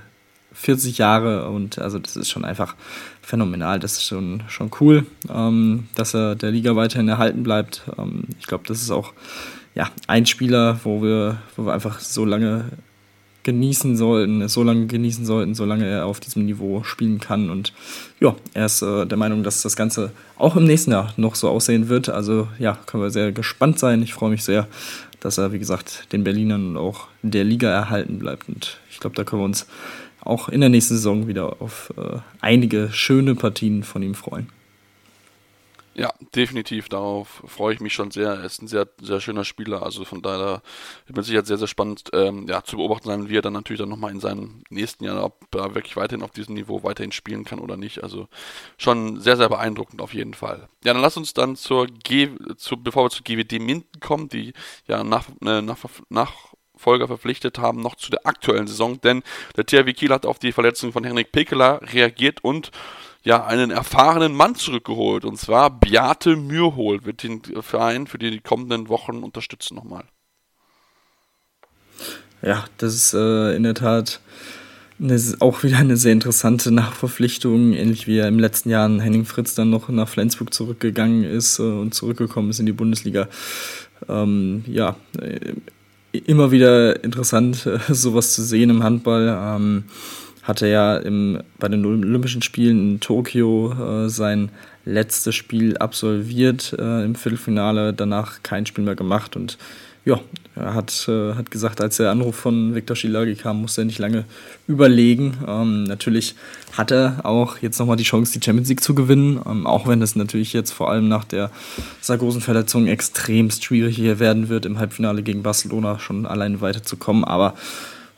[0.55, 2.75] 40 Jahre und also das ist schon einfach
[3.21, 3.79] phänomenal.
[3.79, 7.83] Das ist schon, schon cool, ähm, dass er der Liga weiterhin erhalten bleibt.
[7.99, 9.13] Ähm, ich glaube, das ist auch
[9.77, 12.65] ja, ein Spieler, wo wir, wo wir einfach so lange
[13.45, 17.49] genießen sollten, so lange genießen sollten, solange er auf diesem Niveau spielen kann.
[17.49, 17.73] Und
[18.19, 21.49] ja, er ist äh, der Meinung, dass das Ganze auch im nächsten Jahr noch so
[21.49, 22.09] aussehen wird.
[22.09, 24.03] Also ja, können wir sehr gespannt sein.
[24.03, 24.67] Ich freue mich sehr,
[25.21, 28.49] dass er, wie gesagt, den Berlinern und auch der Liga erhalten bleibt.
[28.49, 29.69] Und ich glaube, da können wir uns
[30.23, 34.49] auch in der nächsten Saison wieder auf äh, einige schöne Partien von ihm freuen.
[35.99, 36.91] Ja, definitiv.
[36.91, 38.29] Darauf freue ich mich schon sehr.
[38.29, 39.83] Er ist ein sehr, sehr schöner Spieler.
[39.83, 40.61] Also von daher
[41.07, 43.81] wird es sicher sehr, sehr spannend ähm, ja, zu beobachten sein, wie er dann natürlich
[43.81, 47.45] dann nochmal in seinem nächsten Jahr, ob er wirklich weiterhin auf diesem Niveau weiterhin spielen
[47.45, 48.03] kann oder nicht.
[48.03, 48.29] Also
[48.77, 50.69] schon sehr, sehr beeindruckend auf jeden Fall.
[50.85, 52.29] Ja, dann lass uns dann zur G,
[52.59, 54.53] zu, bevor wir zur GWD Minden kommen, die
[54.87, 55.79] ja nach, äh, nach,
[56.11, 56.35] nach
[56.77, 59.23] Folger verpflichtet haben, noch zu der aktuellen Saison, denn
[59.57, 62.71] der THW Kiel hat auf die Verletzung von Henrik Pekeler reagiert und
[63.27, 65.25] ja, einen erfahrenen Mann zurückgeholt.
[65.25, 70.05] Und zwar Beate Mürhol wird den Verein für die kommenden Wochen unterstützen nochmal.
[72.41, 74.21] Ja, das ist äh, in der Tat
[75.01, 79.57] eine, auch wieder eine sehr interessante Nachverpflichtung, ähnlich wie er im letzten Jahr Henning Fritz
[79.57, 83.27] dann noch nach Flensburg zurückgegangen ist äh, und zurückgekommen ist in die Bundesliga.
[84.09, 85.55] Ähm, ja, äh,
[86.13, 89.37] immer wieder interessant, äh, sowas zu sehen im Handball.
[89.37, 89.85] Ähm,
[90.47, 94.51] hatte ja im, bei den Olympischen Spielen in Tokio äh, sein
[94.85, 99.59] letztes Spiel absolviert äh, im Viertelfinale, danach kein Spiel mehr gemacht und
[100.05, 100.21] ja,
[100.55, 103.99] er hat, äh, hat gesagt, als der Anruf von Viktor Schilagi kam, musste er nicht
[103.99, 104.25] lange
[104.69, 105.37] überlegen.
[105.49, 106.37] Ähm, natürlich
[106.75, 110.01] hat er auch jetzt nochmal die Chance, die Champions League zu gewinnen, ähm, auch wenn
[110.01, 111.51] es natürlich jetzt vor allem nach der
[112.03, 117.25] Sargosen-Verletzung extremst schwierig hier werden wird, im Halbfinale gegen Barcelona schon alleine weiterzukommen.
[117.25, 117.55] Aber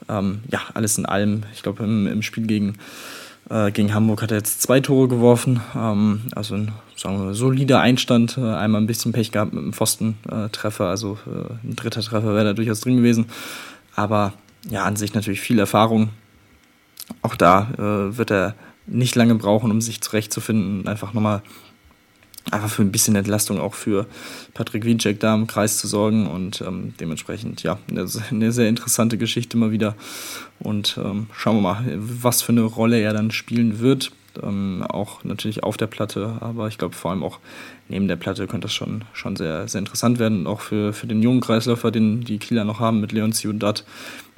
[0.09, 2.79] ähm, ja, alles in allem, ich glaube, im, im, Spiel gegen,
[3.51, 5.61] äh, gegen Hamburg hat er jetzt zwei Tore geworfen.
[5.77, 8.39] Ähm, also ein sagen wir, solider Einstand.
[8.39, 12.45] Äh, einmal ein bisschen Pech gehabt mit einem Pfostentreffer, also äh, ein dritter Treffer wäre
[12.45, 13.27] da durchaus drin gewesen.
[13.95, 14.35] Aber
[14.69, 16.11] ja, an sich natürlich viel Erfahrung.
[17.23, 18.55] Auch da äh, wird er
[18.87, 21.43] nicht lange brauchen, um sich zurechtzufinden und einfach nochmal
[22.51, 24.07] einfach für ein bisschen Entlastung auch für
[24.55, 29.19] Patrick Wiencheck da im Kreis zu sorgen und ähm, dementsprechend, ja, eine, eine, sehr interessante
[29.19, 29.95] Geschichte mal wieder
[30.61, 34.13] und ähm, schauen wir mal, was für eine Rolle er dann spielen wird.
[34.43, 37.41] Ähm, auch natürlich auf der Platte, aber ich glaube vor allem auch
[37.89, 40.47] neben der Platte könnte das schon, schon sehr, sehr interessant werden.
[40.47, 43.85] auch für, für den jungen Kreisläufer, den die Kieler noch haben mit Leon Ciudat,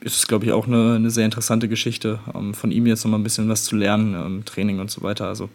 [0.01, 2.21] ist es, glaube ich, auch eine, eine sehr interessante Geschichte.
[2.35, 5.27] Ähm, von ihm jetzt nochmal ein bisschen was zu lernen, ähm, Training und so weiter.
[5.27, 5.51] Also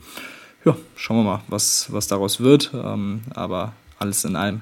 [0.65, 2.71] ja, schauen wir mal, was, was daraus wird.
[2.73, 4.62] Ähm, aber alles in allem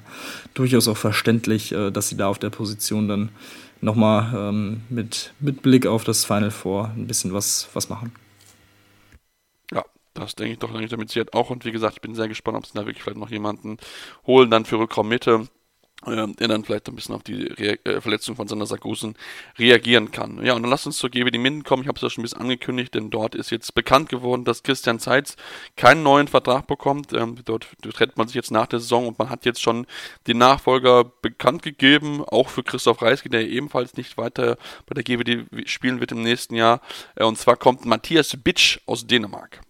[0.54, 3.30] durchaus auch verständlich, äh, dass sie da auf der Position dann
[3.80, 8.12] nochmal ähm, mit, mit Blick auf das Final Four ein bisschen was, was machen.
[9.72, 11.50] Ja, das denke ich doch damit sie hat auch.
[11.50, 13.78] Und wie gesagt, ich bin sehr gespannt, ob sie da wirklich vielleicht noch jemanden
[14.26, 15.48] holen, dann für Rückraum Mitte
[16.06, 19.14] der dann vielleicht ein bisschen auf die Re äh, Verletzung von Sander Sargosen
[19.58, 20.44] reagieren kann.
[20.44, 21.82] Ja, und dann lasst uns zur GWD Minden kommen.
[21.82, 24.62] Ich habe es ja schon ein bisschen angekündigt, denn dort ist jetzt bekannt geworden, dass
[24.62, 25.36] Christian Zeitz
[25.76, 27.12] keinen neuen Vertrag bekommt.
[27.12, 29.86] Ähm, dort trennt man sich jetzt nach der Saison und man hat jetzt schon
[30.26, 35.68] den Nachfolger bekannt gegeben, auch für Christoph Reiske, der ebenfalls nicht weiter bei der GWD
[35.68, 36.80] spielen wird im nächsten Jahr.
[37.16, 39.60] Äh, und zwar kommt Matthias Bitsch aus Dänemark.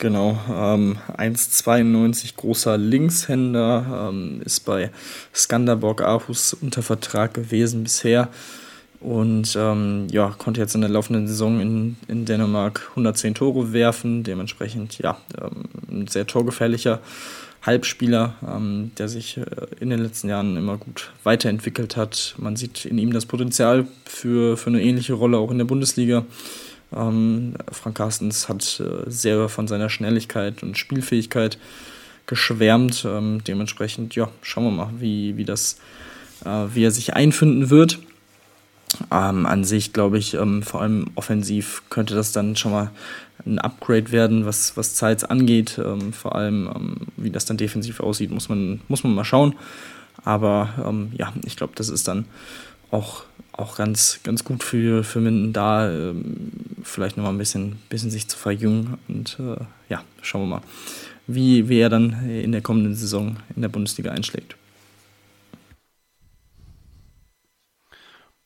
[0.00, 4.90] Genau, ähm, 1,92 großer Linkshänder, ähm, ist bei
[5.34, 8.30] Skanderborg Aarhus unter Vertrag gewesen bisher
[9.00, 14.22] und ähm, ja, konnte jetzt in der laufenden Saison in, in Dänemark 110 Tore werfen,
[14.22, 17.00] dementsprechend ja, ähm, ein sehr torgefährlicher
[17.60, 19.44] Halbspieler, ähm, der sich äh,
[19.80, 22.36] in den letzten Jahren immer gut weiterentwickelt hat.
[22.38, 26.24] Man sieht in ihm das Potenzial für, für eine ähnliche Rolle auch in der Bundesliga.
[26.94, 31.58] Ähm, Frank Carstens hat äh, sehr von seiner Schnelligkeit und Spielfähigkeit
[32.26, 33.04] geschwärmt.
[33.06, 35.78] Ähm, dementsprechend, ja, schauen wir mal, wie, wie, das,
[36.44, 37.98] äh, wie er sich einfinden wird.
[39.12, 42.90] ähm, an sich glaube ich, ähm, vor allem offensiv könnte das dann schon mal
[43.46, 45.80] ein Upgrade werden, was, was Zeits angeht.
[45.82, 49.54] Ähm, vor allem, ähm, wie das dann defensiv aussieht, muss man, muss man mal schauen.
[50.24, 52.26] Aber ähm, ja, ich glaube, das ist dann
[52.90, 56.50] auch, auch ganz, ganz gut für, für Minden da, ähm,
[56.82, 58.98] vielleicht nochmal ein bisschen, bisschen sich zu verjüngen.
[59.08, 60.62] Und äh, ja, schauen wir mal,
[61.26, 64.56] wie, wie er dann in der kommenden Saison in der Bundesliga einschlägt.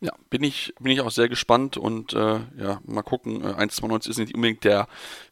[0.05, 3.43] Ja, bin ich, bin ich auch sehr gespannt und äh, ja, mal gucken.
[3.43, 4.87] Äh, 1,92 ist nicht unbedingt der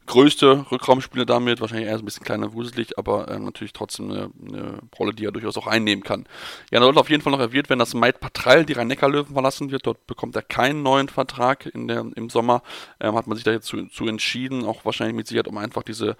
[0.06, 4.30] größte Rückraumspieler damit, wahrscheinlich eher so ein bisschen kleiner wuselig, aber äh, natürlich trotzdem eine,
[4.48, 6.24] eine, Rolle, die er durchaus auch einnehmen kann.
[6.70, 9.70] Ja, da sollte auf jeden Fall noch erwähnt werden, dass Maid Patrell die Rhein-Neckar-Löwen verlassen
[9.70, 9.86] wird.
[9.86, 12.62] Dort bekommt er keinen neuen Vertrag in der, im Sommer.
[12.98, 15.82] Ähm, hat man sich da jetzt zu, zu entschieden, auch wahrscheinlich mit Sicherheit, um einfach
[15.82, 16.16] diese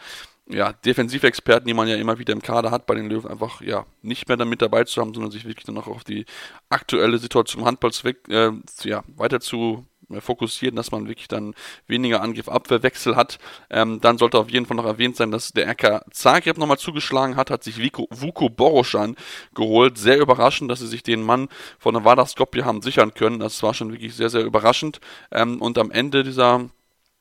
[0.49, 3.87] ja, Defensivexperten, die man ja immer wieder im Kader hat, bei den Löwen einfach ja
[4.03, 6.27] nicht mehr damit dabei zu haben, sondern sich wirklich dann auch auf die
[6.69, 8.53] aktuelle Situation im Handball zu, äh,
[8.83, 11.55] ja, weiter zu äh, fokussieren, dass man wirklich dann
[11.87, 13.39] weniger Angriff-Abwehrwechsel hat.
[13.71, 17.37] Ähm, dann sollte auf jeden Fall noch erwähnt sein, dass der RK Zagreb nochmal zugeschlagen
[17.37, 19.17] hat, hat sich Vico, Vuko Boroschan
[19.55, 19.99] geholt.
[19.99, 23.39] Sehr überraschend, dass sie sich den Mann von der Vardar Skopje haben sichern können.
[23.39, 25.01] Das war schon wirklich sehr, sehr überraschend.
[25.31, 26.69] Ähm, und am Ende dieser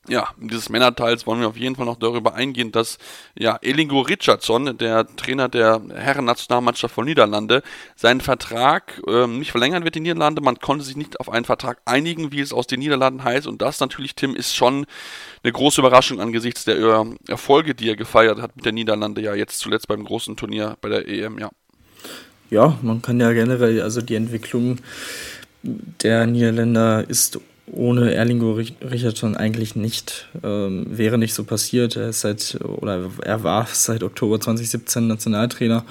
[0.08, 2.98] ja, dieses Männerteils wollen wir auf jeden Fall noch darüber eingehen, dass
[3.38, 7.62] ja, Elingo Richardson, der Trainer der Herren-Nationalmannschaft von Niederlande,
[7.96, 10.42] seinen Vertrag ähm, nicht verlängern wird in Niederlande.
[10.42, 13.46] Man konnte sich nicht auf einen Vertrag einigen, wie es aus den Niederlanden heißt.
[13.46, 14.88] Und das natürlich, Tim, ist schon
[15.44, 19.36] eine große Überraschung angesichts der äh, Erfolge, die er gefeiert hat mit der Niederlande, ja
[19.36, 21.52] jetzt zuletzt beim großen Turnier bei der EM, ja.
[22.50, 24.80] Ja, man kann ja generell, also die Entwicklung
[25.64, 31.96] der Niederländer ist ohne Erlingo Richardson eigentlich nicht, ähm, wäre nicht so passiert.
[31.96, 35.86] Er ist seit, oder er war seit Oktober 2017 Nationaltrainer.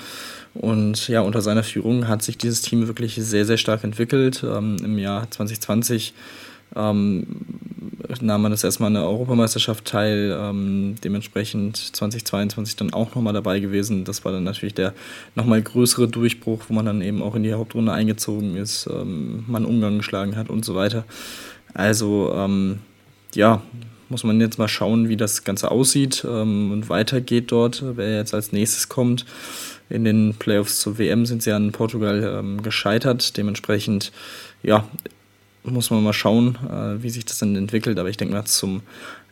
[0.53, 4.45] Und ja, unter seiner Führung hat sich dieses Team wirklich sehr, sehr stark entwickelt.
[4.45, 6.13] Ähm, Im Jahr 2020
[6.77, 7.27] ähm,
[8.21, 13.61] nahm man das erstmal an der Europameisterschaft teil, ähm, dementsprechend 2022 dann auch nochmal dabei
[13.61, 14.05] gewesen.
[14.05, 14.95] Das war dann natürlich der
[15.35, 19.65] nochmal größere Durchbruch, wo man dann eben auch in die Hauptrunde eingezogen ist, ähm, man
[19.65, 21.05] Umgang geschlagen hat und so weiter.
[21.75, 22.81] Also ähm,
[23.35, 23.63] ja,
[24.09, 28.35] muss man jetzt mal schauen, wie das Ganze aussieht ähm, und weitergeht dort, wer jetzt
[28.35, 29.25] als nächstes kommt.
[29.89, 33.37] In den Playoffs zur WM sind sie an Portugal ähm, gescheitert.
[33.37, 34.13] Dementsprechend,
[34.63, 34.85] ja,
[35.63, 37.99] muss man mal schauen, äh, wie sich das dann entwickelt.
[37.99, 38.83] Aber ich denke mal, zum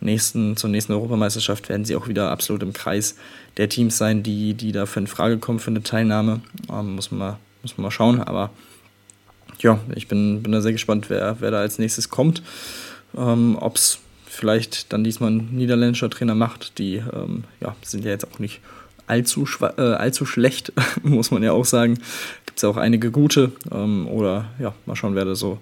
[0.01, 3.17] nächsten, zur nächsten Europameisterschaft werden sie auch wieder absolut im Kreis
[3.57, 6.41] der Teams sein, die, die dafür in Frage kommen für eine Teilnahme.
[6.71, 8.21] Ähm, muss, man mal, muss man mal schauen.
[8.21, 8.51] Aber
[9.61, 12.43] ja, ich bin, bin da sehr gespannt, wer, wer da als nächstes kommt.
[13.17, 13.99] Ähm, Ob es
[14.39, 16.79] vielleicht dann diesmal ein niederländischer Trainer macht.
[16.79, 18.61] Die ähm, ja, sind ja jetzt auch nicht
[19.07, 21.95] allzu, äh, allzu schlecht, muss man ja auch sagen.
[22.47, 23.53] Gibt es ja auch einige gute.
[23.73, 25.59] Ähm, oder ja, mal schauen, wer da so,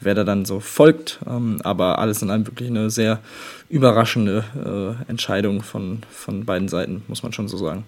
[0.00, 1.20] wer da dann so folgt.
[1.26, 3.20] Ähm, aber alles in allem wirklich eine sehr
[3.68, 4.44] überraschende
[5.08, 7.84] äh, Entscheidung von, von beiden Seiten, muss man schon so sagen.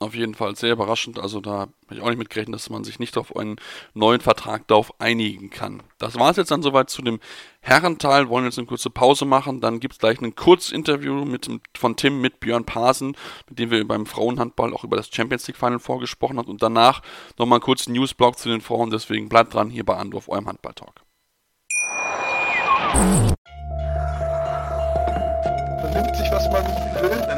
[0.00, 1.18] Auf jeden Fall sehr überraschend.
[1.18, 3.56] Also da habe ich auch nicht mitgerechnet, dass man sich nicht auf einen
[3.94, 5.82] neuen Vertrag darauf einigen kann.
[5.98, 7.18] Das war es jetzt dann soweit zu dem
[7.60, 8.28] Herrenteil.
[8.28, 9.60] Wollen jetzt eine kurze Pause machen.
[9.60, 13.16] Dann gibt es gleich ein Kurzinterview mit, von Tim mit Björn Pasen,
[13.48, 16.48] mit dem wir beim Frauenhandball auch über das Champions League Final vorgesprochen haben.
[16.48, 17.02] Und danach
[17.36, 18.90] nochmal einen kurzen Newsblog zu den Frauen.
[18.90, 21.02] Deswegen bleibt dran hier bei Andorf, eurem Handball-Talk.
[25.80, 26.64] Vernimmt sich, was man
[27.02, 27.37] will,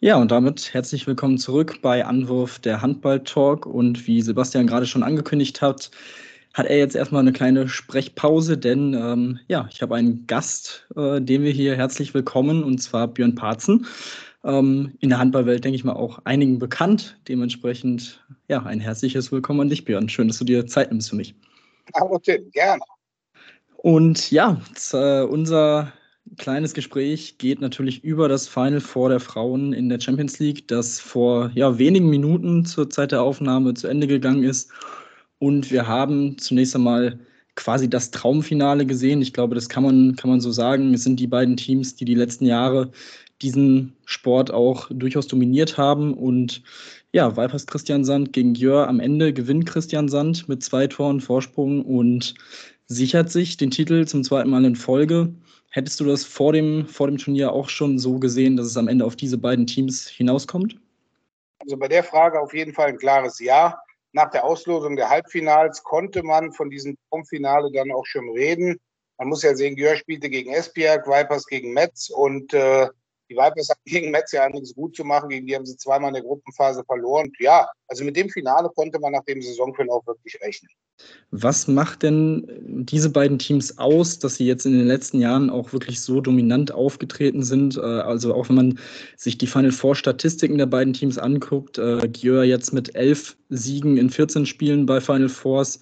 [0.00, 3.64] Ja, und damit herzlich willkommen zurück bei Anwurf der Handball-Talk.
[3.64, 5.90] Und wie Sebastian gerade schon angekündigt hat,
[6.52, 11.22] hat er jetzt erstmal eine kleine Sprechpause, denn ähm, ja, ich habe einen Gast, äh,
[11.22, 13.86] den wir hier herzlich willkommen, und zwar Björn Parzen.
[14.44, 17.18] Ähm, in der Handballwelt, denke ich mal, auch einigen bekannt.
[17.26, 20.10] Dementsprechend, ja, ein herzliches Willkommen an dich, Björn.
[20.10, 21.34] Schön, dass du dir Zeit nimmst für mich.
[21.94, 22.82] Hallo Tim, gerne.
[23.78, 24.60] Und ja,
[24.92, 25.90] äh, unser
[26.36, 31.00] kleines Gespräch geht natürlich über das Final Four der Frauen in der Champions League, das
[31.00, 34.70] vor ja, wenigen Minuten zur Zeit der Aufnahme zu Ende gegangen ist.
[35.38, 37.18] Und wir haben zunächst einmal
[37.56, 39.22] quasi das Traumfinale gesehen.
[39.22, 40.94] Ich glaube, das kann man, kann man so sagen.
[40.94, 42.90] Es sind die beiden Teams, die die letzten Jahre
[43.42, 46.14] diesen Sport auch durchaus dominiert haben.
[46.14, 46.62] Und
[47.12, 48.88] ja, Vipers Christian Sand gegen Jör.
[48.88, 52.34] Am Ende gewinnt Christian Sand mit zwei Toren Vorsprung und
[52.86, 55.34] sichert sich den Titel zum zweiten Mal in Folge.
[55.76, 58.88] Hättest du das vor dem, vor dem Turnier auch schon so gesehen, dass es am
[58.88, 60.80] Ende auf diese beiden Teams hinauskommt?
[61.58, 63.78] Also bei der Frage auf jeden Fall ein klares Ja.
[64.12, 68.80] Nach der Auslosung der Halbfinals konnte man von diesem Traumfinale dann auch schon reden.
[69.18, 72.88] Man muss ja sehen, Gehör spielte gegen Esbjerg, Vipers gegen Metz und äh,
[73.28, 75.28] die Vipers haben gegen Metz ja einiges gut zu machen.
[75.28, 77.30] Gegen die haben sie zweimal in der Gruppenphase verloren.
[77.38, 80.70] Ja, also mit dem Finale konnte man nach dem Saisonverlauf wirklich rechnen.
[81.30, 82.46] Was macht denn
[82.88, 86.72] diese beiden Teams aus, dass sie jetzt in den letzten Jahren auch wirklich so dominant
[86.72, 87.76] aufgetreten sind?
[87.76, 88.78] Äh, also auch wenn man
[89.16, 93.98] sich die Final Four Statistiken der beiden Teams anguckt, äh, Gieur jetzt mit elf Siegen
[93.98, 95.78] in 14 Spielen bei Final Fours.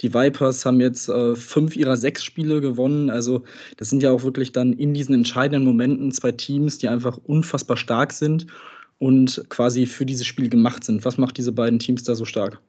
[0.00, 3.08] Die Vipers haben jetzt äh, fünf ihrer sechs Spiele gewonnen.
[3.08, 3.44] Also
[3.76, 7.76] das sind ja auch wirklich dann in diesen entscheidenden Momenten zwei Teams, die einfach unfassbar
[7.76, 8.46] stark sind
[8.98, 11.04] und quasi für dieses Spiel gemacht sind.
[11.04, 12.60] Was macht diese beiden Teams da so stark?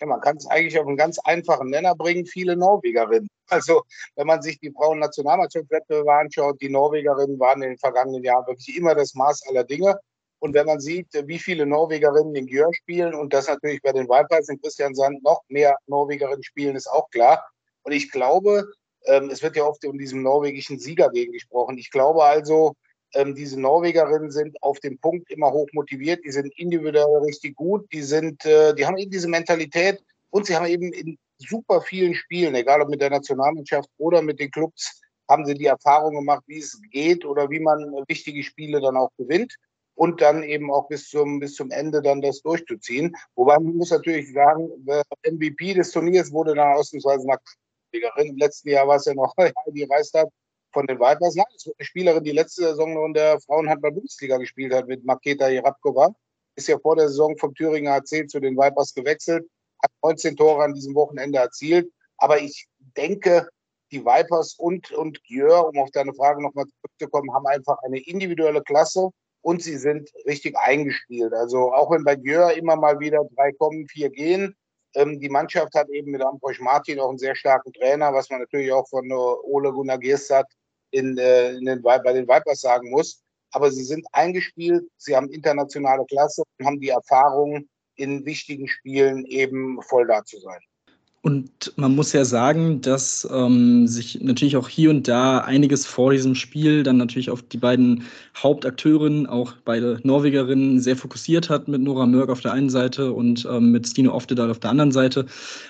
[0.00, 3.28] Ja, man kann es eigentlich auf einen ganz einfachen Nenner bringen, viele Norwegerinnen.
[3.48, 3.82] Also
[4.16, 8.94] wenn man sich die Frauen-Nationalmannschaftswettbewerbe anschaut, die Norwegerinnen waren in den vergangenen Jahren wirklich immer
[8.94, 9.98] das Maß aller Dinge.
[10.40, 14.08] Und wenn man sieht, wie viele Norwegerinnen in Gjör spielen und das natürlich bei den
[14.08, 17.42] Vipers in Christian Sand noch mehr Norwegerinnen spielen, ist auch klar.
[17.82, 18.66] Und ich glaube,
[19.06, 21.78] ähm, es wird ja oft um diesen norwegischen Sieger gegen gesprochen.
[21.78, 22.74] Ich glaube also,
[23.14, 27.90] ähm, diese Norwegerinnen sind auf dem Punkt immer hoch motiviert, die sind individuell richtig gut,
[27.92, 32.14] die sind, äh, die haben eben diese Mentalität und sie haben eben in super vielen
[32.14, 36.42] Spielen, egal ob mit der Nationalmannschaft oder mit den Clubs, haben sie die Erfahrung gemacht,
[36.46, 39.54] wie es geht oder wie man wichtige Spiele dann auch gewinnt
[39.94, 43.16] und dann eben auch bis zum, bis zum Ende dann das durchzuziehen.
[43.34, 44.68] Wobei man muss natürlich sagen,
[45.26, 47.38] MVP des Turniers wurde dann ausnahmsweise nach
[48.16, 50.28] Im letzten Jahr war es ja noch Heidi Reistadt
[50.74, 51.34] von den Vipers.
[51.36, 55.04] Nein, es wird eine Spielerin, die letzte Saison noch in der Frauenhandball-Bundesliga gespielt hat mit
[55.04, 56.14] Maketa Jerabkova.
[56.56, 59.48] Ist ja vor der Saison vom Thüringer AC zu den Vipers gewechselt,
[59.82, 61.90] hat 19 Tore an diesem Wochenende erzielt.
[62.18, 63.48] Aber ich denke,
[63.90, 68.62] die Vipers und, und Gjör, um auf deine Frage nochmal zurückzukommen, haben einfach eine individuelle
[68.62, 69.10] Klasse
[69.40, 71.32] und sie sind richtig eingespielt.
[71.32, 74.54] Also auch wenn bei Gjör immer mal wieder drei kommen, vier gehen,
[74.94, 78.40] ähm, die Mannschaft hat eben mit Ambrosch Martin auch einen sehr starken Trainer, was man
[78.40, 80.46] natürlich auch von äh, Ole Gunnar Gerstad
[80.94, 83.22] in, äh, in den, bei den Vipers sagen muss.
[83.50, 89.24] Aber sie sind eingespielt, sie haben internationale Klasse und haben die Erfahrung, in wichtigen Spielen
[89.26, 90.58] eben voll da zu sein.
[91.24, 96.12] Und man muss ja sagen, dass ähm, sich natürlich auch hier und da einiges vor
[96.12, 98.02] diesem Spiel dann natürlich auf die beiden
[98.36, 103.48] Hauptakteurinnen, auch beide Norwegerinnen, sehr fokussiert hat mit Nora Mörk auf der einen Seite und
[103.50, 105.24] ähm, mit Stine Oftedal auf der anderen Seite.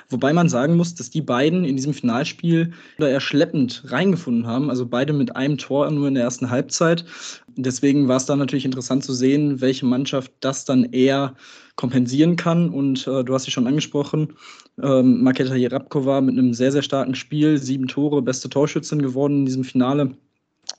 [0.08, 4.70] Wobei man sagen muss, dass die beiden in diesem Finalspiel da eher schleppend reingefunden haben.
[4.70, 7.04] Also beide mit einem Tor nur in der ersten Halbzeit.
[7.54, 11.36] Deswegen war es dann natürlich interessant zu sehen, welche Mannschaft das dann eher
[11.76, 12.70] kompensieren kann.
[12.70, 14.34] Und äh, du hast sie schon angesprochen,
[14.82, 19.46] ähm, Maketa Jerabkova mit einem sehr, sehr starken Spiel, sieben Tore, beste Torschützin geworden in
[19.46, 20.14] diesem Finale.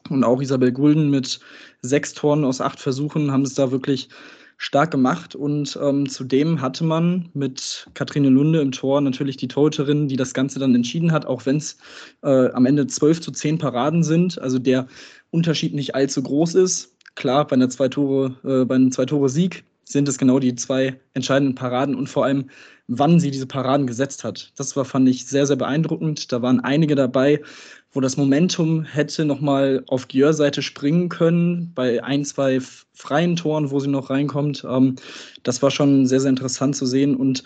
[0.09, 1.39] Und auch Isabel Gulden mit
[1.81, 4.09] sechs Toren aus acht Versuchen haben es da wirklich
[4.57, 5.35] stark gemacht.
[5.35, 10.33] Und ähm, zudem hatte man mit Kathrine Lunde im Tor natürlich die Torhüterin, die das
[10.33, 11.77] Ganze dann entschieden hat, auch wenn es
[12.23, 14.39] äh, am Ende 12 zu 10 Paraden sind.
[14.39, 14.87] Also der
[15.31, 16.93] Unterschied nicht allzu groß ist.
[17.15, 21.55] Klar, bei, einer zwei Tore, äh, bei einem Zwei-Tore-Sieg sind es genau die zwei entscheidenden
[21.55, 22.49] Paraden und vor allem,
[22.87, 24.51] wann sie diese Paraden gesetzt hat.
[24.57, 26.31] Das war, fand ich, sehr, sehr beeindruckend.
[26.31, 27.41] Da waren einige dabei,
[27.91, 32.59] wo das Momentum hätte nochmal auf Gieur-Seite springen können, bei ein, zwei
[32.93, 34.65] freien Toren, wo sie noch reinkommt.
[34.69, 34.95] Ähm,
[35.43, 37.15] das war schon sehr, sehr interessant zu sehen.
[37.15, 37.43] Und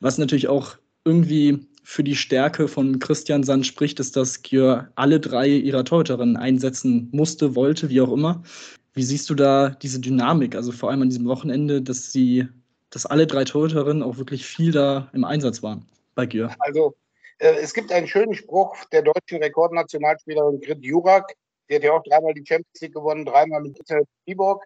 [0.00, 5.18] was natürlich auch irgendwie für die Stärke von Christian Sand spricht, ist, dass Gieur alle
[5.18, 8.42] drei ihrer Torhüterinnen einsetzen musste, wollte, wie auch immer.
[8.92, 12.48] Wie siehst du da diese Dynamik, also vor allem an diesem Wochenende, dass sie,
[12.90, 16.54] dass alle drei Torhüterinnen auch wirklich viel da im Einsatz waren bei Gier?
[16.58, 16.94] Also
[17.38, 21.34] äh, es gibt einen schönen Spruch der deutschen Rekordnationalspielerin Grit Jurak,
[21.68, 23.78] die hat ja auch dreimal die Champions League gewonnen, dreimal mit
[24.26, 24.64] Viborg.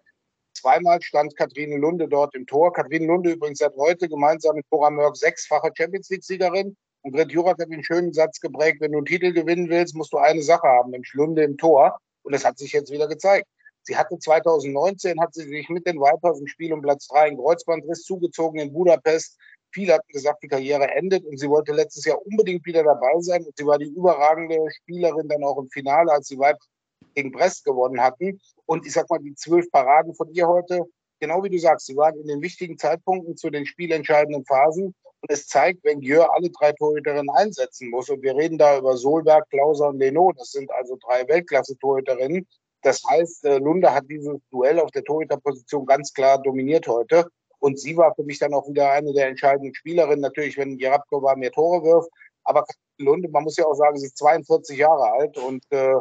[0.55, 2.73] Zweimal stand Kathrine Lunde dort im Tor.
[2.73, 6.75] Kathrine Lunde übrigens seit heute gemeinsam mit Cora Mörk sechsfache Champions League-Siegerin.
[7.03, 10.15] Und Grit Jurak hat den schönen Satz geprägt, wenn du einen Titel gewinnen willst, musst
[10.15, 11.99] du eine Sache haben, nämlich Lunde im Tor.
[12.23, 13.47] Und das hat sich jetzt wieder gezeigt.
[13.87, 17.37] Sie hatte 2019, hat sie sich mit den Vipers im Spiel um Platz 3 in
[17.37, 19.39] Kreuzbandriss zugezogen in Budapest.
[19.73, 23.45] Viele hatten gesagt, die Karriere endet und sie wollte letztes Jahr unbedingt wieder dabei sein.
[23.45, 26.67] Und sie war die überragende Spielerin dann auch im Finale, als die Vipers
[27.15, 28.41] gegen Brest gewonnen hatten.
[28.67, 30.83] Und ich sag mal, die zwölf Paraden von ihr heute,
[31.21, 34.95] genau wie du sagst, sie waren in den wichtigen Zeitpunkten zu den spielentscheidenden Phasen.
[35.21, 38.97] Und es zeigt, wenn Gjör alle drei Torhüterinnen einsetzen muss, und wir reden da über
[38.97, 42.47] Solberg, Klauser und Leno, das sind also drei Weltklasse-Torhüterinnen,
[42.85, 47.27] das heißt, äh, Lunde hat dieses Duell auf der Torhüterposition ganz klar dominiert heute.
[47.59, 50.21] Und sie war für mich dann auch wieder eine der entscheidenden Spielerinnen.
[50.21, 52.11] Natürlich, wenn Jarabkova mehr Tore wirft.
[52.45, 52.65] Aber
[52.99, 55.97] Lunde, man muss ja auch sagen, sie ist 42 Jahre alt und äh,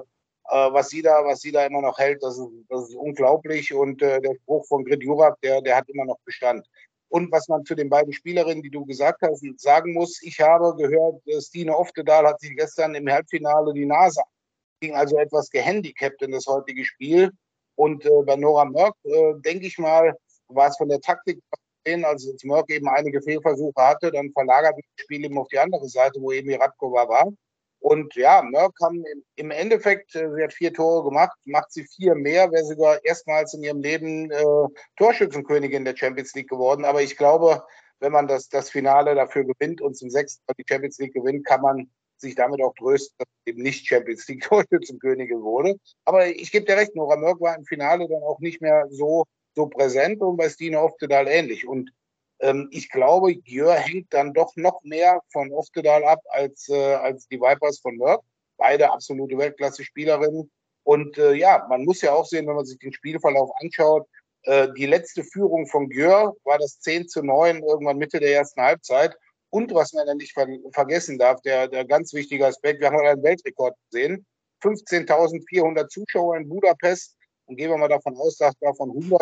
[0.50, 3.74] Äh, was sie da, was sie da immer noch hält, das ist, das ist unglaublich.
[3.74, 6.68] Und äh, der Spruch von Grit Jurak, der, der hat immer noch Bestand.
[7.10, 10.76] Und was man zu den beiden Spielerinnen, die du gesagt hast, sagen muss, ich habe
[10.76, 14.22] gehört, Stine Oftedal hat sich gestern im Halbfinale die Nase
[14.92, 17.32] also etwas gehandicapt in das heutige Spiel.
[17.76, 20.16] Und äh, bei Nora Mörk, äh, denke ich mal,
[20.48, 21.40] war es von der Taktik
[21.86, 25.88] also als Mörk eben einige Fehlversuche hatte, dann verlagert das Spiel eben auf die andere
[25.88, 27.32] Seite, wo eben Radkova war.
[27.80, 29.04] Und ja, Mörk haben
[29.36, 33.54] im Endeffekt, äh, sie hat vier Tore gemacht, macht sie vier mehr, wäre sogar erstmals
[33.54, 36.86] in ihrem Leben äh, Torschützenkönigin der Champions League geworden.
[36.86, 37.62] Aber ich glaube,
[38.00, 41.46] wenn man das, das Finale dafür gewinnt und zum sechsten Mal die Champions League gewinnt,
[41.46, 41.92] kann man
[42.24, 45.76] sich damit auch trösten, dass eben nicht Champions League Torschützenkönigin wurde.
[46.06, 49.26] Aber ich gebe dir recht, Nora Mörk war im Finale dann auch nicht mehr so,
[49.56, 51.68] so präsent und bei Stine Oftedal ähnlich.
[51.68, 51.92] Und
[52.40, 57.28] ähm, ich glaube, Gjör hängt dann doch noch mehr von Oftedal ab als, äh, als
[57.28, 58.22] die Vipers von Merck.
[58.58, 60.52] Beide absolute Weltklasse-Spielerinnen.
[60.84, 64.08] Und äh, ja, man muss ja auch sehen, wenn man sich den Spielverlauf anschaut,
[64.44, 68.62] äh, die letzte Führung von Gjör war das 10 zu 9 irgendwann Mitte der ersten
[68.62, 69.16] Halbzeit.
[69.54, 73.06] Und was man dann nicht ver vergessen darf, der, der ganz wichtige Aspekt, wir haben
[73.06, 74.26] einen Weltrekord gesehen.
[74.64, 77.16] 15.400 Zuschauer in Budapest.
[77.45, 79.22] Und gehen wir mal davon aus, dass davon 100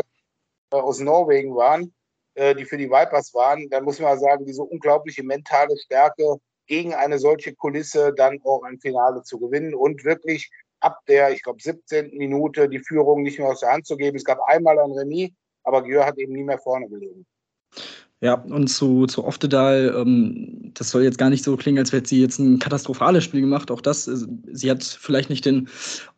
[0.71, 1.93] äh, aus Norwegen waren.
[2.36, 6.93] Äh, die für die Vipers waren, dann muss man sagen, diese unglaubliche mentale Stärke gegen
[6.93, 11.61] eine solche Kulisse dann auch ein Finale zu gewinnen und wirklich ab der, ich glaube,
[11.61, 12.17] 17.
[12.17, 14.15] Minute die Führung nicht mehr aus der Hand zu geben.
[14.15, 15.32] Es gab einmal ein Remis,
[15.65, 17.25] aber Gjör hat eben nie mehr vorne gelegen.
[18.24, 22.07] Ja, und zu, zu Oftedal, ähm, das soll jetzt gar nicht so klingen, als hätte
[22.07, 23.72] sie jetzt ein katastrophales Spiel gemacht.
[23.72, 24.15] Auch das, äh,
[24.51, 25.67] sie hat vielleicht nicht den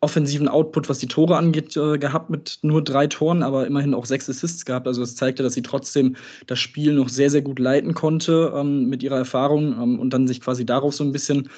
[0.00, 4.04] offensiven Output, was die Tore angeht, äh, gehabt mit nur drei Toren, aber immerhin auch
[4.04, 4.86] sechs Assists gehabt.
[4.86, 6.14] Also es zeigte, dass sie trotzdem
[6.46, 10.28] das Spiel noch sehr, sehr gut leiten konnte ähm, mit ihrer Erfahrung ähm, und dann
[10.28, 11.48] sich quasi darauf so ein bisschen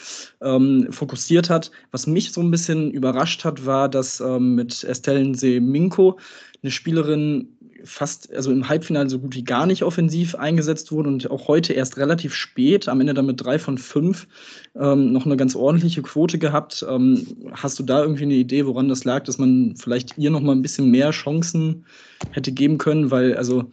[0.43, 1.73] ähm, fokussiert hat.
[1.91, 6.21] Was mich so ein bisschen überrascht hat, war, dass ähm, mit Estelle Seminko
[6.63, 7.56] eine Spielerin
[7.87, 11.73] fast, also im Halbfinale so gut wie gar nicht offensiv eingesetzt wurde und auch heute
[11.73, 14.27] erst relativ spät, am Ende dann mit drei von fünf,
[14.75, 16.85] ähm, noch eine ganz ordentliche Quote gehabt.
[16.89, 20.41] Ähm, hast du da irgendwie eine Idee, woran das lag, dass man vielleicht ihr noch
[20.41, 21.87] mal ein bisschen mehr Chancen
[22.33, 23.11] hätte geben können?
[23.11, 23.71] Weil, also,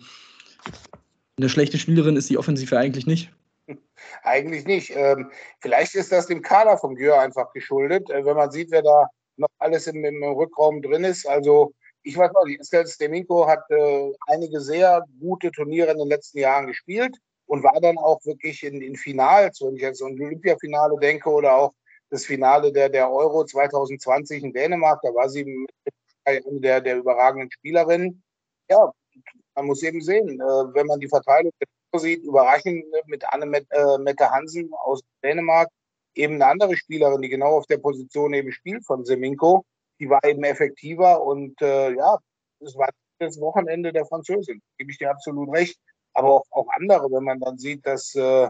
[1.37, 3.31] eine schlechte Spielerin ist sie offensiv ja eigentlich nicht.
[4.23, 4.91] Eigentlich nicht.
[4.95, 8.81] Ähm, vielleicht ist das dem Kader von Gür einfach geschuldet, äh, wenn man sieht, wer
[8.81, 9.07] da
[9.37, 11.27] noch alles im, im Rückraum drin ist.
[11.27, 11.73] Also
[12.03, 16.67] ich weiß noch, Estelle Steminko hat äh, einige sehr gute Turniere in den letzten Jahren
[16.67, 21.29] gespielt und war dann auch wirklich in, in Finals, wenn ich jetzt an Olympiafinale denke
[21.29, 21.73] oder auch
[22.09, 25.67] das Finale der, der Euro 2020 in Dänemark, da war sie
[26.25, 28.21] eine der, der überragenden Spielerinnen.
[28.69, 28.91] Ja,
[29.55, 31.51] man muss eben sehen, äh, wenn man die Verteilung
[31.95, 35.69] sieht, überraschend mit Anne äh, Mette Hansen aus Dänemark,
[36.15, 39.65] eben eine andere Spielerin, die genau auf der Position eben spielt von Seminko
[40.03, 42.17] die war eben effektiver und äh, ja,
[42.59, 42.89] es war
[43.19, 45.79] das Wochenende der Französin, gebe ich dir absolut recht.
[46.13, 48.49] Aber auch, auch andere, wenn man dann sieht, dass äh,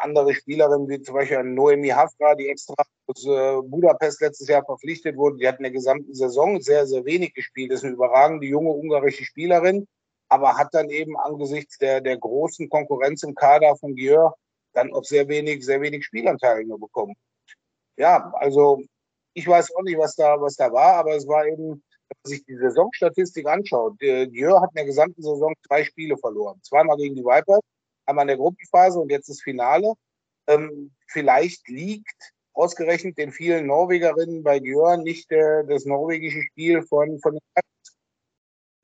[0.00, 2.74] andere Spielerinnen, wie zum Beispiel Noemi Hafra, die extra
[3.06, 7.04] aus äh, Budapest letztes Jahr verpflichtet wurde, die hat in der gesamten Saison sehr, sehr
[7.04, 7.70] wenig gespielt.
[7.70, 9.86] Das ist eine überragende junge ungarische Spielerin,
[10.30, 14.34] aber hat dann eben angesichts der, der großen Konkurrenz im Kader von Gieur
[14.72, 17.14] dann auch sehr wenig, sehr wenig Spielanteile bekommen.
[17.96, 18.82] Ja, also
[19.34, 22.30] ich weiß auch nicht, was da, was da war, aber es war eben, wenn man
[22.30, 26.60] sich die Saisonstatistik anschaut, Dieu hat in der gesamten Saison zwei Spiele verloren.
[26.62, 27.60] Zweimal gegen die Vipers,
[28.06, 29.92] einmal in der Gruppenphase und jetzt das Finale.
[30.46, 37.18] Ähm, vielleicht liegt ausgerechnet den vielen Norwegerinnen bei Dior nicht äh, das norwegische Spiel von,
[37.20, 37.40] von den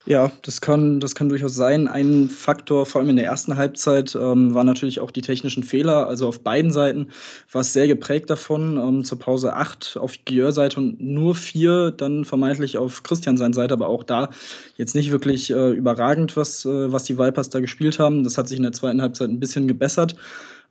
[0.07, 1.86] ja, das kann, das kann durchaus sein.
[1.86, 6.07] Ein Faktor, vor allem in der ersten Halbzeit, ähm, war natürlich auch die technischen Fehler.
[6.07, 7.09] Also auf beiden Seiten
[7.53, 8.78] war es sehr geprägt davon.
[8.78, 13.74] Ähm, zur Pause acht auf Gieur-Seite und nur vier dann vermeintlich auf Christian sein Seite.
[13.74, 14.30] Aber auch da
[14.76, 18.24] jetzt nicht wirklich äh, überragend, was, äh, was die Vipers da gespielt haben.
[18.24, 20.16] Das hat sich in der zweiten Halbzeit ein bisschen gebessert.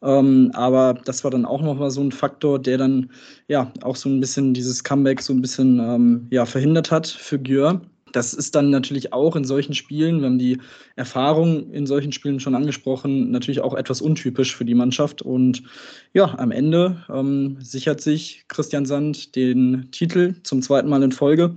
[0.01, 3.11] Ähm, aber das war dann auch nochmal so ein Faktor, der dann
[3.47, 7.37] ja auch so ein bisschen dieses Comeback so ein bisschen ähm, ja, verhindert hat für
[7.37, 7.81] Gieur.
[8.11, 10.59] Das ist dann natürlich auch in solchen Spielen, wir haben die
[10.95, 15.21] Erfahrung in solchen Spielen schon angesprochen, natürlich auch etwas untypisch für die Mannschaft.
[15.21, 15.63] Und
[16.13, 21.55] ja, am Ende ähm, sichert sich Christian Sand den Titel zum zweiten Mal in Folge.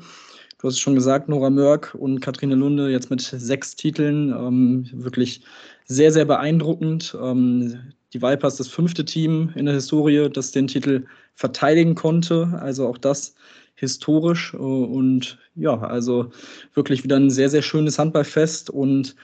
[0.58, 4.30] Du hast es schon gesagt, Nora Mörk und Kathrine Lunde jetzt mit sechs Titeln.
[4.30, 5.40] Ähm, wirklich
[5.86, 7.16] sehr, sehr beeindruckend.
[7.20, 12.58] Ähm, die Vipers das fünfte Team in der Historie, das den Titel verteidigen konnte.
[12.60, 13.34] Also auch das
[13.82, 14.54] historisch.
[14.54, 16.30] Äh, und ja, also
[16.72, 18.70] wirklich wieder ein sehr, sehr schönes Handballfest.
[18.70, 19.14] Und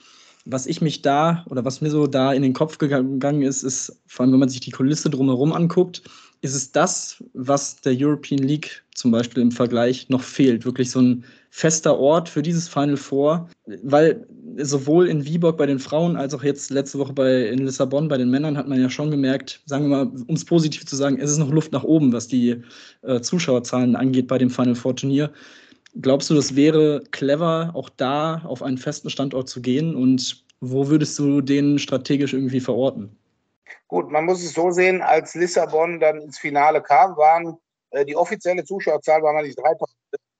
[0.45, 3.99] was ich mich da oder was mir so da in den Kopf gegangen ist, ist,
[4.05, 6.03] vor allem wenn man sich die Kulisse drumherum anguckt,
[6.41, 10.65] ist es das, was der European League zum Beispiel im Vergleich noch fehlt.
[10.65, 13.49] Wirklich so ein fester Ort für dieses Final Four,
[13.83, 14.25] weil
[14.57, 18.17] sowohl in Viborg bei den Frauen als auch jetzt letzte Woche bei, in Lissabon bei
[18.17, 21.17] den Männern hat man ja schon gemerkt, sagen wir mal, um es positiv zu sagen,
[21.19, 22.61] es ist noch Luft nach oben, was die
[23.01, 25.31] äh, Zuschauerzahlen angeht bei dem Final Four Turnier.
[25.99, 29.95] Glaubst du, das wäre clever, auch da auf einen festen Standort zu gehen?
[29.95, 33.09] Und wo würdest du den strategisch irgendwie verorten?
[33.89, 37.57] Gut, man muss es so sehen, als Lissabon dann ins Finale kam, waren
[37.89, 39.89] äh, die offizielle Zuschauerzahl war mal nicht 3000,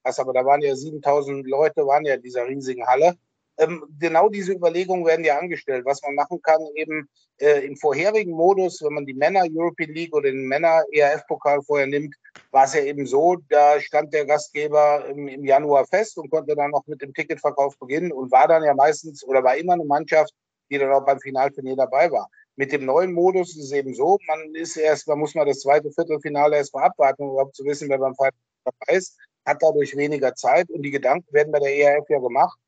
[0.04, 3.16] aber da waren ja 7000 Leute, waren ja in dieser riesigen Halle.
[3.58, 8.34] Ähm, genau diese Überlegungen werden ja angestellt, was man machen kann, eben äh, im vorherigen
[8.34, 12.16] Modus, wenn man die Männer European League oder den Männer ERF-Pokal vorher nimmt,
[12.52, 16.56] war es ja eben so, da stand der Gastgeber im, im Januar fest und konnte
[16.56, 19.86] dann noch mit dem Ticketverkauf beginnen und war dann ja meistens oder war immer eine
[19.86, 20.36] Mannschaft,
[20.70, 22.30] die dann auch beim Finalturnier dabei war.
[22.60, 25.62] Mit dem neuen Modus ist es eben so, man ist erst, man muss mal das
[25.62, 29.62] zweite Viertelfinale erst mal abwarten, um überhaupt zu wissen, wer beim Freitag dabei ist, hat
[29.62, 32.60] dadurch weniger Zeit und die Gedanken werden bei der ERF ja gemacht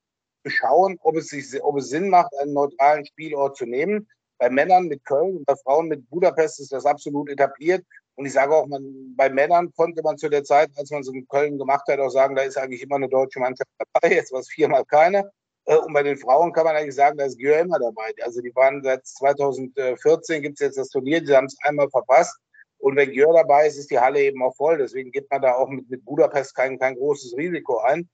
[0.49, 4.07] schauen, ob es, sich, ob es Sinn macht, einen neutralen Spielort zu nehmen.
[4.37, 7.85] Bei Männern mit Köln und bei Frauen mit Budapest ist das absolut etabliert.
[8.15, 11.07] Und ich sage auch, man, bei Männern konnte man zu der Zeit, als man es
[11.09, 14.15] in Köln gemacht hat, auch sagen, da ist eigentlich immer eine deutsche Mannschaft dabei.
[14.15, 15.29] Jetzt war es viermal keine.
[15.71, 18.13] Äh, und bei den Frauen kann man eigentlich sagen, da ist Gür immer dabei.
[18.23, 22.37] Also die waren seit 2014 gibt es jetzt das Turnier, die haben es einmal verpasst.
[22.77, 24.77] Und wenn Gür dabei ist, ist die Halle eben auch voll.
[24.77, 28.09] Deswegen gibt man da auch mit, mit Budapest kein, kein großes Risiko ein.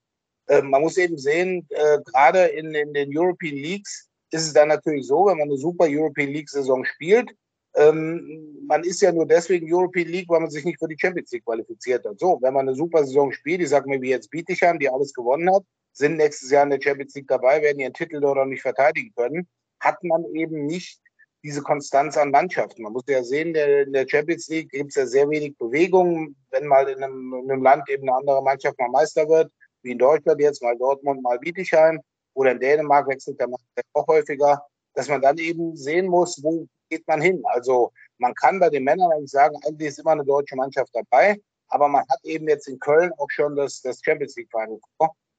[0.48, 4.68] Ähm, man muss eben sehen, äh, gerade in, in, den European Leagues ist es dann
[4.68, 7.30] natürlich so, wenn man eine super European League-Saison spielt,
[7.74, 11.30] ähm, man ist ja nur deswegen European League, weil man sich nicht für die Champions
[11.32, 12.18] League qualifiziert hat.
[12.18, 15.12] So, wenn man eine super Saison spielt, ich sage mir wie jetzt Bietigheim, die alles
[15.12, 15.64] gewonnen hat,
[15.98, 19.12] sind nächstes Jahr in der Champions League dabei, werden ihren Titel dort auch nicht verteidigen
[19.14, 19.48] können,
[19.80, 21.00] hat man eben nicht
[21.44, 22.82] diese Konstanz an Mannschaften.
[22.82, 26.34] Man muss ja sehen, in der Champions League gibt es ja sehr wenig Bewegung.
[26.50, 29.50] Wenn mal in einem, in einem Land eben eine andere Mannschaft mal Meister wird,
[29.82, 32.00] wie in Deutschland jetzt, mal Dortmund, mal Bietigheim
[32.34, 33.60] oder in Dänemark wechselt der Mann
[33.92, 34.60] auch häufiger,
[34.94, 37.42] dass man dann eben sehen muss, wo geht man hin.
[37.44, 41.36] Also man kann bei den Männern eigentlich sagen, eigentlich ist immer eine deutsche Mannschaft dabei,
[41.68, 44.80] aber man hat eben jetzt in Köln auch schon das, das Champions League Final.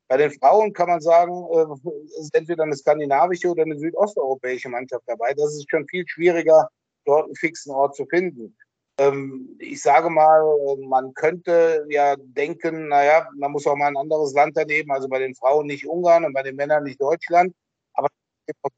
[0.09, 5.03] Bei den Frauen kann man sagen, äh, ist entweder eine skandinavische oder eine südosteuropäische Mannschaft
[5.05, 5.33] dabei.
[5.35, 6.67] Das ist schon viel schwieriger,
[7.05, 8.57] dort einen fixen Ort zu finden.
[8.97, 10.41] Ähm, ich sage mal,
[10.79, 15.19] man könnte ja denken, naja, man muss auch mal ein anderes Land daneben, also bei
[15.19, 17.53] den Frauen nicht Ungarn und bei den Männern nicht Deutschland.
[17.93, 18.07] Aber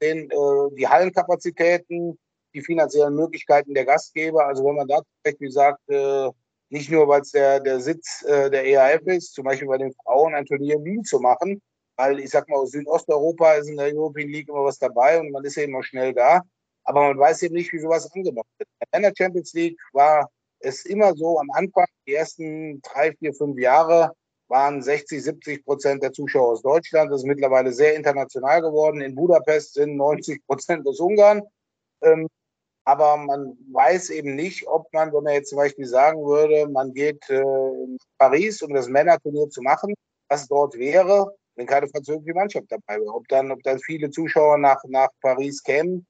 [0.00, 0.28] äh,
[0.76, 2.18] die Hallenkapazitäten,
[2.54, 6.28] die finanziellen Möglichkeiten der Gastgeber, also wenn man da zum Beispiel sagt, äh,
[6.72, 9.92] nicht nur, weil es der, der Sitz äh, der EAF ist, zum Beispiel bei den
[9.92, 11.60] Frauen ein Turnier in Wien zu machen,
[11.96, 15.30] weil ich sag mal, aus Südosteuropa ist in der European League immer was dabei und
[15.30, 16.40] man ist ja immer schnell da.
[16.84, 18.68] Aber man weiß eben nicht, wie sowas angenommen wird.
[18.96, 20.28] In der Champions League war
[20.60, 24.10] es immer so am Anfang, die ersten drei, vier, fünf Jahre
[24.48, 27.12] waren 60, 70 Prozent der Zuschauer aus Deutschland.
[27.12, 29.02] Das ist mittlerweile sehr international geworden.
[29.02, 31.42] In Budapest sind 90 Prozent aus Ungarn.
[32.00, 32.28] Ähm,
[32.84, 36.92] aber man weiß eben nicht, ob man, wenn man jetzt zum Beispiel sagen würde, man
[36.92, 39.94] geht äh, in Paris, um das Männerturnier zu machen,
[40.28, 43.14] was dort wäre, wenn keine französische Mannschaft dabei wäre.
[43.14, 46.06] Ob dann, ob dann viele Zuschauer nach, nach Paris kämen,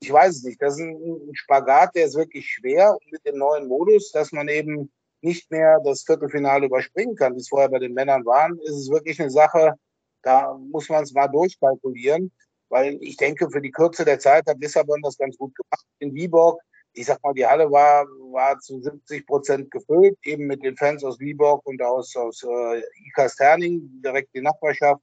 [0.00, 0.60] ich weiß es nicht.
[0.60, 4.90] Das ist ein, Spagat, der ist wirklich schwer mit dem neuen Modus, dass man eben
[5.20, 8.90] nicht mehr das Viertelfinale überspringen kann, wie es vorher bei den Männern waren, ist es
[8.90, 9.74] wirklich eine Sache,
[10.22, 12.30] da muss man es mal durchkalkulieren,
[12.74, 15.86] weil ich denke, für die Kürze der Zeit hat Lissabon das ganz gut gemacht.
[16.00, 16.60] In Viborg,
[16.92, 21.04] ich sag mal, die Halle war, war zu 70 Prozent gefüllt, eben mit den Fans
[21.04, 25.00] aus Viborg und aus, aus äh, Ikasterning, direkt die Nachbarschaft.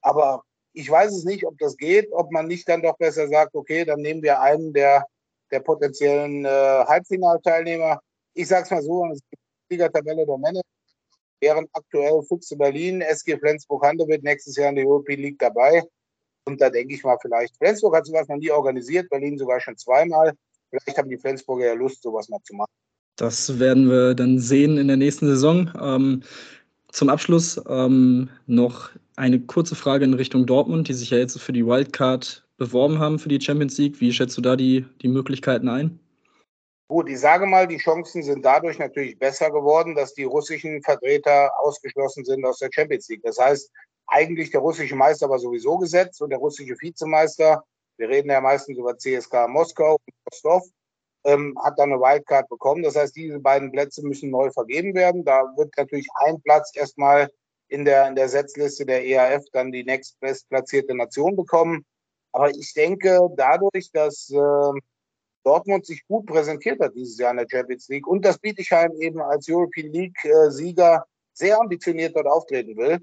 [0.00, 3.54] Aber ich weiß es nicht, ob das geht, ob man nicht dann doch besser sagt,
[3.54, 5.04] okay, dann nehmen wir einen der,
[5.50, 8.00] der potenziellen äh, Halbfinalteilnehmer.
[8.32, 10.62] Ich sage es mal so, es gibt die Liga-Tabelle der Männer,
[11.42, 15.82] wären aktuell Füchse Berlin, SG Flensburg-Handewitt nächstes Jahr in der European League dabei.
[16.46, 19.76] Und da denke ich mal vielleicht, Flensburg hat sowas noch nie organisiert, Berlin sogar schon
[19.76, 20.32] zweimal.
[20.70, 22.70] Vielleicht haben die Flensburger ja Lust, sowas mal zu machen.
[23.16, 25.70] Das werden wir dann sehen in der nächsten Saison.
[25.80, 26.22] Ähm,
[26.88, 31.52] zum Abschluss ähm, noch eine kurze Frage in Richtung Dortmund, die sich ja jetzt für
[31.52, 34.00] die Wildcard beworben haben für die Champions League.
[34.00, 35.98] Wie schätzt du da die, die Möglichkeiten ein?
[36.92, 41.50] Gut, ich sage mal, die Chancen sind dadurch natürlich besser geworden, dass die russischen Vertreter
[41.58, 43.22] ausgeschlossen sind aus der Champions League.
[43.22, 43.70] Das heißt,
[44.08, 47.64] eigentlich der russische Meister war sowieso gesetzt und der russische Vizemeister,
[47.96, 50.64] wir reden ja meistens über CSK Moskau und Rostov,
[51.24, 52.82] ähm, hat dann eine Wildcard bekommen.
[52.82, 55.24] Das heißt, diese beiden Plätze müssen neu vergeben werden.
[55.24, 57.30] Da wird natürlich ein Platz erstmal
[57.68, 61.86] in der, in der Setzliste der EAF dann die nächstbestplatzierte Nation bekommen.
[62.32, 64.80] Aber ich denke, dadurch, dass äh,
[65.44, 69.20] Dortmund sich gut präsentiert hat dieses Jahr in der Champions League und das Bietigheim eben
[69.20, 72.98] als European League-Sieger sehr ambitioniert dort auftreten will,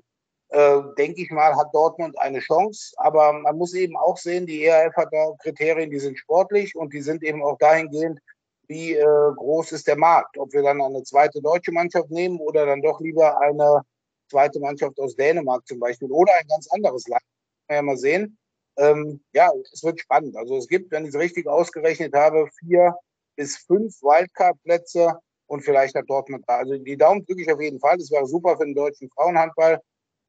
[0.49, 2.93] äh, denke ich mal, hat Dortmund eine Chance.
[2.97, 6.93] Aber man muss eben auch sehen, die ERF hat da Kriterien, die sind sportlich und
[6.93, 8.19] die sind eben auch dahingehend,
[8.67, 10.37] wie äh, groß ist der Markt.
[10.37, 13.81] Ob wir dann eine zweite deutsche Mannschaft nehmen oder dann doch lieber eine
[14.29, 17.23] zweite Mannschaft aus Dänemark zum Beispiel oder ein ganz anderes Land.
[17.67, 18.37] Können wir ja mal sehen.
[18.79, 20.37] Ähm, ja, es wird spannend.
[20.37, 22.95] Also es gibt, wenn ich es richtig ausgerechnet habe, vier
[23.35, 26.57] bis fünf Wildcard-Plätze und vielleicht hat Dortmund da.
[26.59, 27.97] Also die Daumen drücke ich auf jeden Fall.
[27.97, 29.81] Das wäre super für den deutschen Frauenhandball,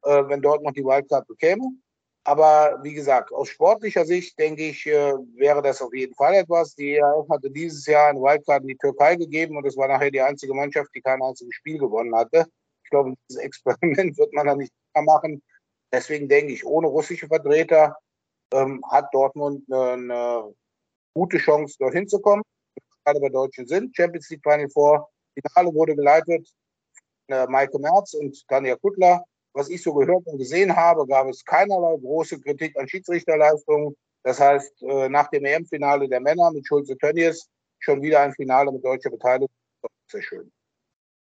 [0.03, 1.63] äh, wenn Dortmund die Wildcard bekäme.
[2.23, 6.75] Aber wie gesagt, aus sportlicher Sicht denke ich, äh, wäre das auf jeden Fall etwas.
[6.75, 10.11] Die ERF hatte dieses Jahr eine Wildcard in die Türkei gegeben und es war nachher
[10.11, 12.45] die einzige Mannschaft, die kein einziges Spiel gewonnen hatte.
[12.83, 15.41] Ich glaube, dieses Experiment wird man da nicht mehr machen.
[15.91, 17.95] Deswegen denke ich, ohne russische Vertreter
[18.53, 20.55] ähm, hat Dortmund eine, eine
[21.13, 22.43] gute Chance, dorthin zu kommen.
[23.03, 23.95] Gerade bei Deutschen sind.
[23.95, 25.09] Champions League Final Four.
[25.33, 26.47] Finale wurde geleitet
[27.27, 29.23] von äh, Maike Merz und Tanja Kuttler.
[29.53, 33.95] Was ich so gehört und gesehen habe, gab es keinerlei große Kritik an Schiedsrichterleistungen.
[34.23, 37.49] Das heißt, äh, nach dem EM-Finale der Männer mit Schulze Tönnies
[37.79, 39.49] schon wieder ein Finale mit deutscher Beteiligung.
[40.09, 40.51] Sehr schön.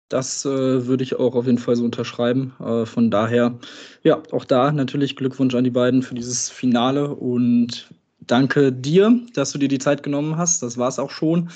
[0.09, 2.53] Das äh, würde ich auch auf jeden Fall so unterschreiben.
[2.59, 3.57] Äh, von daher,
[4.03, 7.87] ja, auch da natürlich Glückwunsch an die beiden für dieses Finale und
[8.19, 10.63] danke dir, dass du dir die Zeit genommen hast.
[10.63, 11.49] Das war es auch schon.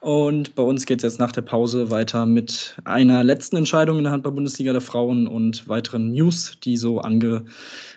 [0.00, 4.04] Und bei uns geht es jetzt nach der Pause weiter mit einer letzten Entscheidung in
[4.04, 7.44] der Handball-Bundesliga der Frauen und weiteren News, die so ange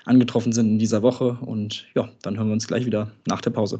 [0.06, 1.38] angetroffen sind in dieser Woche.
[1.42, 3.80] Und ja, dann hören wir uns gleich wieder nach der Pause.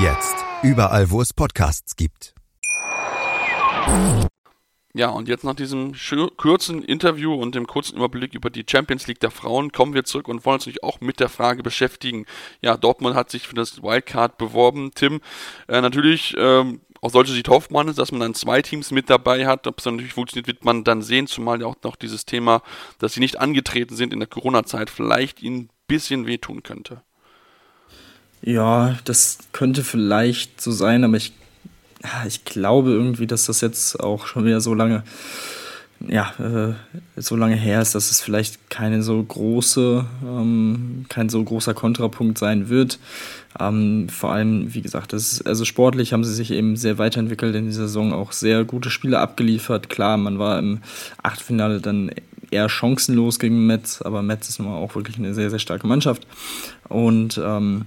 [0.00, 0.36] Jetzt.
[0.62, 2.32] Überall, wo es Podcasts gibt.
[4.94, 5.92] Ja, und jetzt nach diesem
[6.36, 10.28] kurzen Interview und dem kurzen Überblick über die Champions League der Frauen kommen wir zurück
[10.28, 12.26] und wollen uns natürlich auch mit der Frage beschäftigen.
[12.60, 14.92] Ja, Dortmund hat sich für das Wildcard beworben.
[14.94, 15.20] Tim,
[15.66, 19.10] äh, natürlich, ähm, aus solcher Sicht hofft man es, dass man dann zwei Teams mit
[19.10, 19.66] dabei hat.
[19.66, 22.62] Ob es dann natürlich funktioniert, wird man dann sehen, zumal ja auch noch dieses Thema,
[23.00, 27.02] dass sie nicht angetreten sind in der Corona-Zeit, vielleicht ihnen ein bisschen wehtun könnte.
[28.42, 31.32] Ja, das könnte vielleicht so sein, aber ich,
[32.26, 35.02] ich glaube irgendwie, dass das jetzt auch schon wieder so lange,
[36.06, 41.42] ja, äh, so lange her ist, dass es vielleicht keine so große, ähm, kein so
[41.42, 43.00] großer Kontrapunkt sein wird.
[43.58, 47.66] Ähm, vor allem, wie gesagt, ist, also sportlich haben sie sich eben sehr weiterentwickelt in
[47.66, 49.88] dieser Saison, auch sehr gute Spiele abgeliefert.
[49.88, 50.78] Klar, man war im
[51.24, 52.12] Achtfinale dann
[52.52, 55.88] eher chancenlos gegen Metz, aber Metz ist nun mal auch wirklich eine sehr, sehr starke
[55.88, 56.26] Mannschaft.
[56.88, 57.86] Und ähm,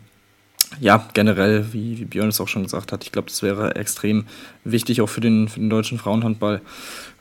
[0.80, 4.26] ja, generell, wie, wie Björn es auch schon gesagt hat, ich glaube, das wäre extrem
[4.64, 6.62] wichtig auch für den, für den deutschen Frauenhandball,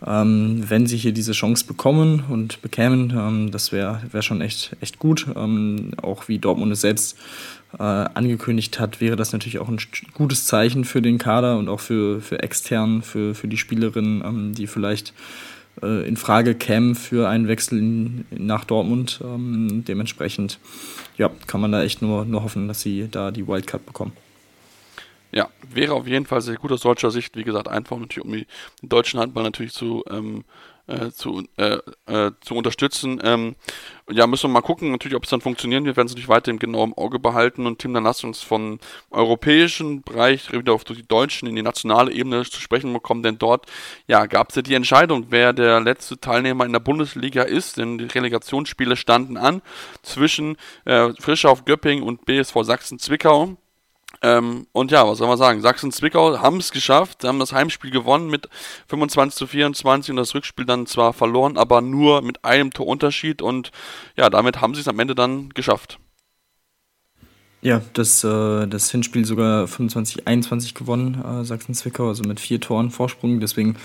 [0.07, 3.11] ähm, wenn sie hier diese Chance bekommen und bekämen.
[3.11, 5.27] Ähm, das wäre wär schon echt, echt gut.
[5.35, 7.19] Ähm, auch wie Dortmund es selbst
[7.79, 9.79] äh, angekündigt hat, wäre das natürlich auch ein
[10.15, 14.55] gutes Zeichen für den Kader und auch für, für extern, für, für die Spielerinnen, ähm,
[14.55, 15.13] die vielleicht
[15.83, 19.21] äh, in Frage kämen für einen Wechsel in, nach Dortmund.
[19.23, 20.59] Ähm, dementsprechend
[21.17, 24.13] ja, kann man da echt nur, nur hoffen, dass sie da die Wildcard bekommen.
[25.33, 27.37] Ja, wäre auf jeden Fall sehr gut aus deutscher Sicht.
[27.37, 28.47] Wie gesagt, einfach natürlich, um den
[28.83, 30.45] deutschen Handball natürlich zu ähm,
[30.91, 33.21] äh, zu, äh, äh, zu unterstützen.
[33.23, 33.57] Ähm,
[34.11, 35.95] ja, müssen wir mal gucken, natürlich, ob es dann funktionieren wird.
[35.95, 37.67] Wir werden es natürlich weiter im genauen Auge behalten.
[37.67, 38.81] Und Tim, dann lass uns von
[39.11, 43.67] europäischen Bereich wieder auf die deutschen, in die nationale Ebene zu sprechen bekommen, denn dort
[44.09, 47.99] ja, gab es ja die Entscheidung, wer der letzte Teilnehmer in der Bundesliga ist, denn
[47.99, 49.63] die Relegationsspiele standen an
[50.03, 53.57] zwischen äh, Frischer auf Göpping und BSV Sachsen-Zwickau.
[54.23, 55.63] Ähm, und ja, was soll man sagen?
[55.63, 58.49] Sachsen-Zwickau haben es geschafft, haben das Heimspiel gewonnen mit
[58.89, 63.71] 25 zu 24 und das Rückspiel dann zwar verloren, aber nur mit einem Torunterschied und
[64.17, 65.99] ja, damit haben sie es am Ende dann geschafft.
[67.63, 73.41] Ja, das, äh, das Hinspiel sogar 25-21 gewonnen, äh, Sachsen-Zwickau, also mit vier Toren Vorsprung.
[73.41, 73.77] Deswegen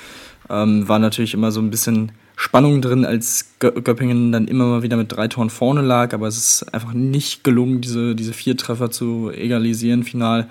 [0.49, 4.97] ähm, war natürlich immer so ein bisschen Spannung drin, als Göppingen dann immer mal wieder
[4.97, 8.91] mit drei Toren vorne lag, aber es ist einfach nicht gelungen, diese, diese vier Treffer
[8.91, 10.47] zu egalisieren final.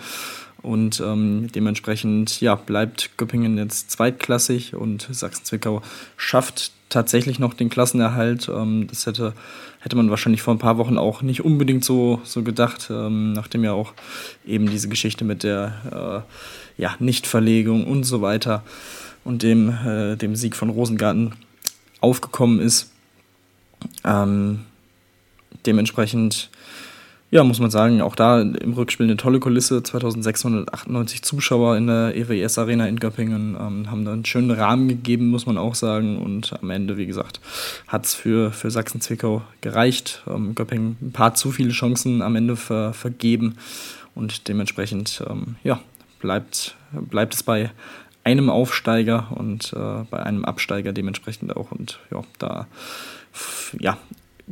[0.63, 5.83] Und ähm, dementsprechend ja, bleibt Göppingen jetzt zweitklassig und Sachsen-Zwickau
[6.17, 8.49] schafft tatsächlich noch den Klassenerhalt.
[8.49, 9.35] Ähm, das hätte,
[9.81, 13.63] hätte man wahrscheinlich vor ein paar Wochen auch nicht unbedingt so, so gedacht, ähm, nachdem
[13.63, 13.93] ja auch
[14.47, 16.25] eben diese Geschichte mit der
[16.79, 18.63] äh, ja, Nichtverlegung und so weiter
[19.23, 21.33] und dem, äh, dem Sieg von Rosengarten
[22.05, 22.93] aufgekommen ist.
[24.05, 24.61] Ähm,
[25.67, 26.51] dementsprechend
[27.35, 29.83] ja, muss man sagen, auch da im Rückspiel eine tolle Kulisse.
[29.83, 35.31] 2698 Zuschauer in der EWS Arena in Göppingen ähm, haben da einen schönen Rahmen gegeben,
[35.31, 36.19] muss man auch sagen.
[36.19, 37.41] Und am Ende, wie gesagt,
[37.89, 40.23] hat es für, für Sachsen-Zwickau gereicht.
[40.29, 43.57] Ähm, Göppingen ein paar zu viele Chancen am Ende ver, vergeben.
[44.15, 45.81] Und dementsprechend, ähm, ja,
[46.21, 47.73] bleibt, bleibt es bei
[48.25, 51.71] einem Aufsteiger und äh, bei einem Absteiger dementsprechend auch.
[51.71, 52.67] Und ja, da
[53.79, 53.99] ja,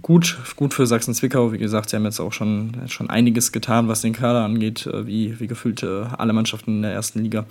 [0.00, 1.52] gut, gut für Sachsen-Zwickau.
[1.52, 5.06] Wie gesagt, sie haben jetzt auch schon, schon einiges getan, was den Kader angeht, äh,
[5.06, 7.46] wie, wie gefühlt äh, alle Mannschaften in der ersten Liga.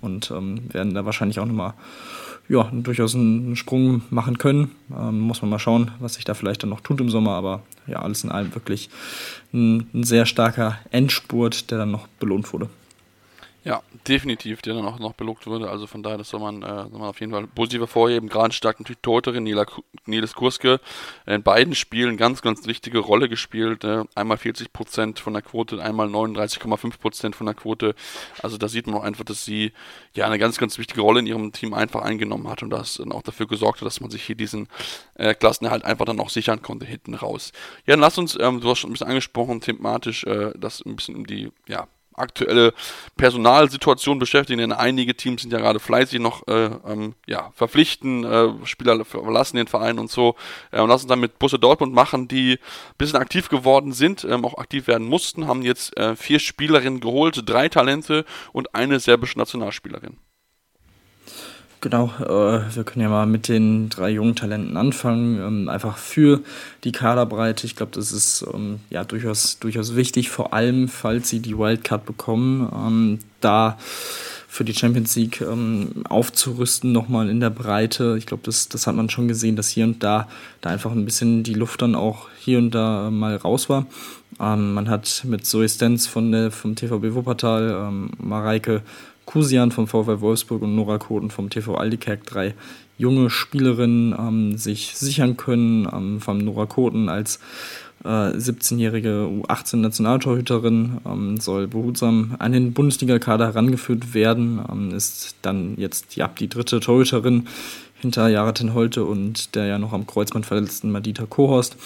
[0.00, 1.74] Und ähm, werden da wahrscheinlich auch nochmal
[2.48, 4.72] ja, durchaus einen Sprung machen können.
[4.96, 7.32] Ähm, muss man mal schauen, was sich da vielleicht dann noch tut im Sommer.
[7.32, 8.90] Aber ja, alles in allem wirklich
[9.52, 12.68] ein, ein sehr starker Endspurt, der dann noch belohnt wurde.
[13.62, 15.68] Ja, definitiv, der dann auch noch belobt wurde.
[15.68, 18.30] Also von daher, das soll man, äh, soll man auf jeden Fall positiv hervorheben.
[18.30, 19.44] Gerade stark natürlich Torterin
[20.06, 20.80] Niles Kurske
[21.26, 23.84] in beiden Spielen ganz, ganz wichtige Rolle gespielt.
[23.84, 27.94] Äh, einmal 40% von der Quote, einmal 39,5% von der Quote.
[28.42, 29.72] Also da sieht man auch einfach, dass sie
[30.14, 33.12] ja eine ganz, ganz wichtige Rolle in ihrem Team einfach eingenommen hat und das dann
[33.12, 34.68] auch dafür gesorgt hat, dass man sich hier diesen
[35.16, 37.52] äh, Klassenerhalt einfach dann auch sichern konnte hinten raus.
[37.84, 40.96] Ja, dann lass uns, ähm, du hast schon ein bisschen angesprochen, thematisch, äh, das ein
[40.96, 42.74] bisschen um die, ja, aktuelle
[43.16, 48.48] Personalsituation beschäftigen, denn einige Teams sind ja gerade fleißig noch äh, ähm, ja, verpflichten, äh,
[48.64, 50.36] Spieler verlassen den Verein und so.
[50.70, 54.44] Äh, und lassen dann mit Busse Dortmund machen, die ein bisschen aktiv geworden sind, ähm,
[54.44, 59.38] auch aktiv werden mussten, haben jetzt äh, vier Spielerinnen geholt, drei Talente und eine serbische
[59.38, 60.18] Nationalspielerin.
[61.82, 65.40] Genau, äh, wir können ja mal mit den drei jungen Talenten anfangen.
[65.40, 66.40] Ähm, einfach für
[66.84, 67.66] die Kaderbreite.
[67.66, 72.04] Ich glaube, das ist ähm, ja durchaus, durchaus wichtig, vor allem falls sie die Wildcard
[72.04, 73.78] bekommen, ähm, da
[74.46, 78.16] für die Champions League ähm, aufzurüsten, nochmal in der Breite.
[78.18, 80.28] Ich glaube, das, das hat man schon gesehen, dass hier und da
[80.60, 83.86] da einfach ein bisschen die Luft dann auch hier und da mal raus war.
[84.38, 88.82] Ähm, man hat mit Zoe Stenz von der, vom TVB Wuppertal, ähm, Mareike
[89.30, 92.54] Kusian vom VfL Wolfsburg und Nora Koten vom TV Aldikerk drei
[92.98, 95.88] junge Spielerinnen ähm, sich sichern können.
[95.92, 97.38] Ähm, von Nora Koten als
[98.02, 104.60] äh, 17-jährige U18-Nationaltorhüterin ähm, soll behutsam an den Bundesliga-Kader herangeführt werden.
[104.68, 107.46] Ähm, ist dann jetzt ja, die dritte Torhüterin
[108.00, 111.76] hinter Jaratin Holte und der ja noch am Kreuzband verletzten Madita Kohorst.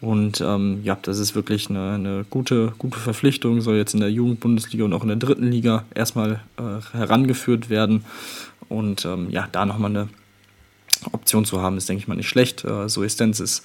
[0.00, 4.10] Und ähm, ja, das ist wirklich eine, eine, gute, gute Verpflichtung, soll jetzt in der
[4.10, 8.04] Jugendbundesliga und auch in der dritten Liga erstmal äh, herangeführt werden.
[8.68, 10.08] Und ähm, ja, da nochmal eine
[11.12, 12.64] Option zu haben, ist, denke ich mal, nicht schlecht.
[12.64, 13.64] Äh, Zoe Stenz ist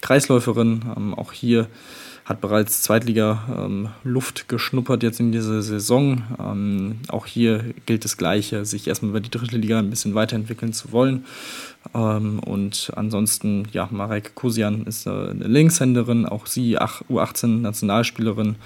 [0.00, 1.66] Kreisläuferin, ähm, auch hier
[2.24, 6.22] hat bereits Zweitliga ähm, Luft geschnuppert jetzt in dieser Saison.
[6.38, 10.72] Ähm, auch hier gilt das Gleiche, sich erstmal über die dritte Liga ein bisschen weiterentwickeln
[10.72, 11.26] zu wollen.
[11.94, 18.56] Ähm, und ansonsten, ja, Marek Kusian ist äh, eine Linkshänderin, auch sie U18-Nationalspielerin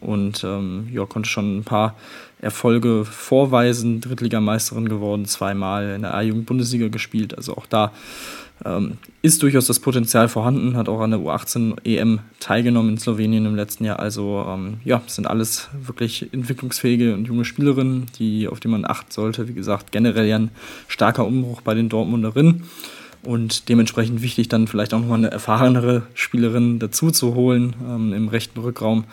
[0.00, 1.96] und ähm, ja, konnte schon ein paar
[2.40, 4.00] Erfolge vorweisen.
[4.00, 7.36] Drittligameisterin geworden, zweimal in der A-Jugend-Bundesliga gespielt.
[7.36, 7.92] Also auch da
[8.64, 13.44] ähm, ist durchaus das Potenzial vorhanden, hat auch an der U18 EM teilgenommen in Slowenien
[13.44, 13.98] im letzten Jahr.
[13.98, 19.10] Also ähm, ja, sind alles wirklich entwicklungsfähige und junge Spielerinnen, die, auf die man achten
[19.10, 19.48] sollte.
[19.48, 20.50] Wie gesagt, generell ja ein
[20.88, 22.64] starker Umbruch bei den Dortmunderinnen.
[23.26, 28.28] Und dementsprechend wichtig, dann vielleicht auch nochmal eine erfahrenere Spielerin dazu zu holen ähm, im
[28.28, 29.04] rechten Rückraum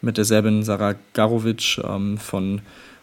[0.00, 2.60] mit der Serbin Sarah Garovic ähm, von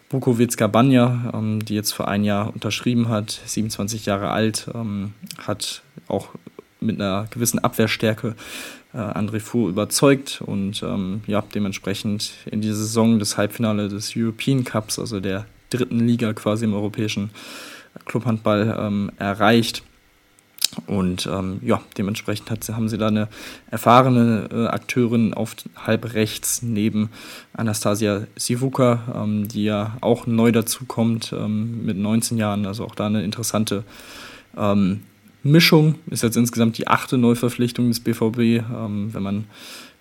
[0.08, 5.82] Bukovic Banja, ähm, die jetzt für ein Jahr unterschrieben hat, 27 Jahre alt, ähm, hat
[6.08, 6.28] auch
[6.80, 8.34] mit einer gewissen Abwehrstärke
[8.94, 14.64] äh, André Fu überzeugt und ähm, ja, dementsprechend in die Saison des Halbfinale des European
[14.64, 17.28] Cups, also der dritten Liga quasi im europäischen
[18.06, 19.82] Clubhandball, ähm, erreicht.
[20.86, 23.28] Und ähm, ja, dementsprechend hat, haben sie da eine
[23.70, 27.10] erfahrene äh, Akteurin auf halb rechts neben
[27.52, 32.66] Anastasia Sivuka, ähm, die ja auch neu dazukommt ähm, mit 19 Jahren.
[32.66, 33.84] Also auch da eine interessante
[34.56, 35.02] ähm,
[35.42, 35.96] Mischung.
[36.10, 38.38] Ist jetzt insgesamt die achte Neuverpflichtung des BVB.
[38.38, 39.44] Ähm, wenn man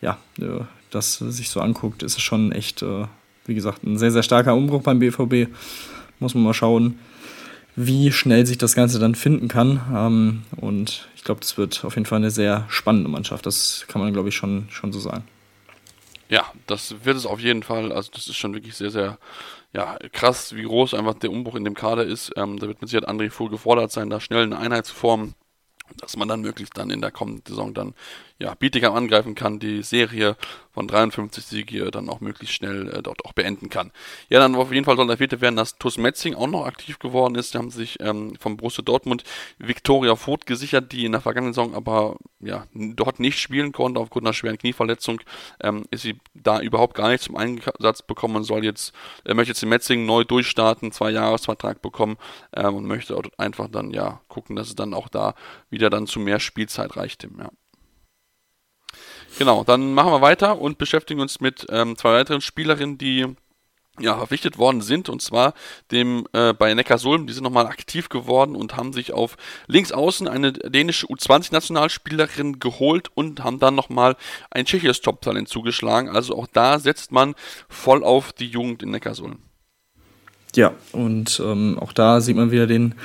[0.02, 3.06] ja, äh, das sich so anguckt, ist es schon echt, äh,
[3.46, 5.50] wie gesagt, ein sehr, sehr starker Umbruch beim BVB.
[6.20, 6.98] Muss man mal schauen
[7.76, 9.82] wie schnell sich das Ganze dann finden kann.
[9.94, 13.46] Ähm, und ich glaube, das wird auf jeden Fall eine sehr spannende Mannschaft.
[13.46, 15.24] Das kann man, glaube ich, schon, schon so sagen.
[16.30, 17.92] Ja, das wird es auf jeden Fall.
[17.92, 19.18] Also das ist schon wirklich sehr, sehr
[19.74, 22.32] ja, krass, wie groß einfach der Umbruch in dem Kader ist.
[22.36, 25.36] Ähm, da wird mit Sicherheit André Vohl gefordert sein, da schnell eine Einheit zu formen
[25.98, 27.94] dass man dann möglichst dann in der kommenden Saison dann
[28.44, 30.36] ja, Bietigam angreifen kann, die Serie
[30.72, 33.92] von 53 Siege dann auch möglichst schnell äh, dort auch beenden kann.
[34.28, 37.36] Ja, dann auf jeden Fall soll erwähnt werden, dass TuS Metzing auch noch aktiv geworden
[37.36, 37.54] ist.
[37.54, 39.24] Die haben sich ähm, vom Borussia Dortmund
[39.60, 44.26] Viktoria Voth gesichert, die in der vergangenen Saison aber ja, dort nicht spielen konnte aufgrund
[44.26, 45.22] einer schweren Knieverletzung.
[45.62, 48.94] Ähm, ist sie da überhaupt gar nicht zum Einsatz bekommen und soll jetzt,
[49.26, 52.18] äh, möchte jetzt in Metzing neu durchstarten, zwei Jahresvertrag bekommen
[52.54, 55.34] ähm, und möchte einfach dann ja gucken, dass es dann auch da
[55.70, 57.24] wieder dann zu mehr Spielzeit reicht.
[57.24, 57.50] Ja.
[59.38, 63.36] Genau, dann machen wir weiter und beschäftigen uns mit ähm, zwei weiteren Spielerinnen, die
[64.00, 65.54] ja, verpflichtet worden sind, und zwar
[65.92, 70.28] dem äh, bei Neckarsulm, die sind nochmal aktiv geworden und haben sich auf links außen
[70.28, 74.16] eine dänische U20-Nationalspielerin geholt und haben dann nochmal
[74.50, 76.10] ein tschechisches Top-Talent zugeschlagen.
[76.10, 77.36] Also auch da setzt man
[77.70, 79.38] voll auf die Jugend in Neckarsulm.
[80.56, 82.96] Ja, und ähm, auch da sieht man wieder den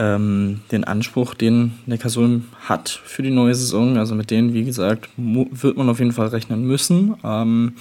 [0.00, 3.98] ähm, den Anspruch, den Neckarsulm hat für die neue Saison.
[3.98, 7.16] Also mit denen, wie gesagt, wird man auf jeden Fall rechnen müssen.
[7.22, 7.74] Ähm,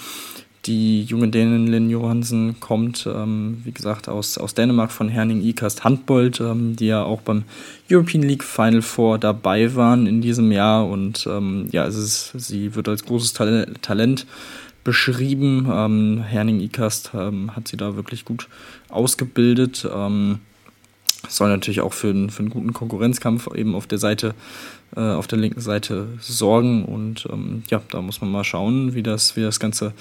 [0.66, 5.86] die junge Dänin Lynn Johansen kommt, ähm, wie gesagt, aus, aus Dänemark von Herning Ikast
[5.86, 7.46] Handbold, ähm, die ja auch beim
[7.90, 10.90] European League Final Four dabei waren in diesem Jahr.
[10.90, 13.34] Und ähm, ja, es ist, sie wird als großes
[13.82, 14.28] Talent
[14.84, 15.70] beschrieben.
[15.72, 18.50] Ähm, Herning Ikast ähm, hat sie da wirklich gut
[18.90, 19.88] ausgebildet.
[19.90, 20.40] Ähm,
[21.30, 24.34] soll natürlich auch für einen, für einen guten Konkurrenzkampf eben auf der Seite,
[24.96, 26.86] äh, auf der linken Seite sorgen.
[26.86, 29.94] Und ähm, ja, da muss man mal schauen, wie das, wie das Ganze,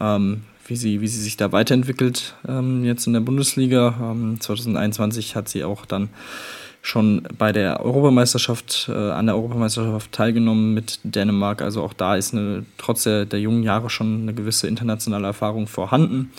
[0.00, 4.14] ähm, wie sie, wie sie sich da weiterentwickelt ähm, jetzt in der Bundesliga.
[4.38, 6.08] 2021 ähm, hat sie auch dann
[6.82, 11.62] schon bei der Europameisterschaft, äh, an der Europameisterschaft teilgenommen mit Dänemark.
[11.62, 15.68] Also auch da ist eine, trotz der, der jungen Jahre schon eine gewisse internationale Erfahrung
[15.68, 16.32] vorhanden.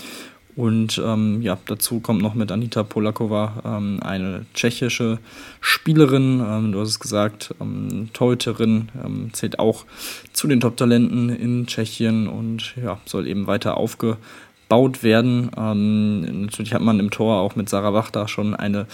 [0.56, 5.18] Und ähm, ja, dazu kommt noch mit Anita Polakova ähm, eine tschechische
[5.62, 9.86] Spielerin, ähm, du hast es gesagt, ähm, Torhüterin, ähm, zählt auch
[10.32, 15.50] zu den Top-Talenten in Tschechien und ja, soll eben weiter aufgebaut werden.
[15.58, 18.86] Ähm, natürlich hat man im Tor auch mit Sarah Wachter schon eine,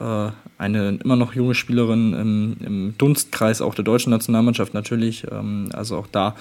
[0.00, 5.24] äh, eine immer noch junge Spielerin im, im, Dunstkreis auch der deutschen Nationalmannschaft natürlich.
[5.30, 6.34] Ähm, also auch da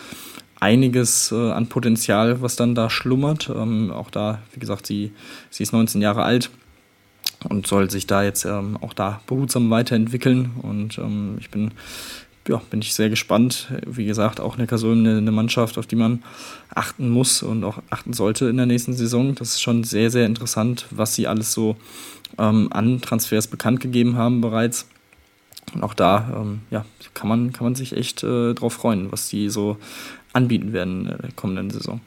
[0.65, 3.51] einiges äh, an Potenzial, was dann da schlummert.
[3.55, 5.11] Ähm, auch da, wie gesagt, sie,
[5.51, 6.49] sie ist 19 Jahre alt
[7.47, 10.53] und soll sich da jetzt ähm, auch da behutsam weiterentwickeln.
[10.63, 11.71] Und ähm, ich bin,
[12.47, 13.67] ja, bin ich sehr gespannt.
[13.85, 16.23] Wie gesagt, auch Neckarsulm eine, eine Mannschaft, auf die man
[16.73, 19.35] achten muss und auch achten sollte in der nächsten Saison.
[19.35, 21.75] Das ist schon sehr, sehr interessant, was sie alles so
[22.39, 24.87] ähm, an Transfers bekannt gegeben haben bereits.
[25.75, 29.29] Und auch da ähm, ja, kann, man, kann man sich echt äh, drauf freuen, was
[29.29, 29.77] die so
[30.35, 32.01] anbieten werden in der kommenden Saison.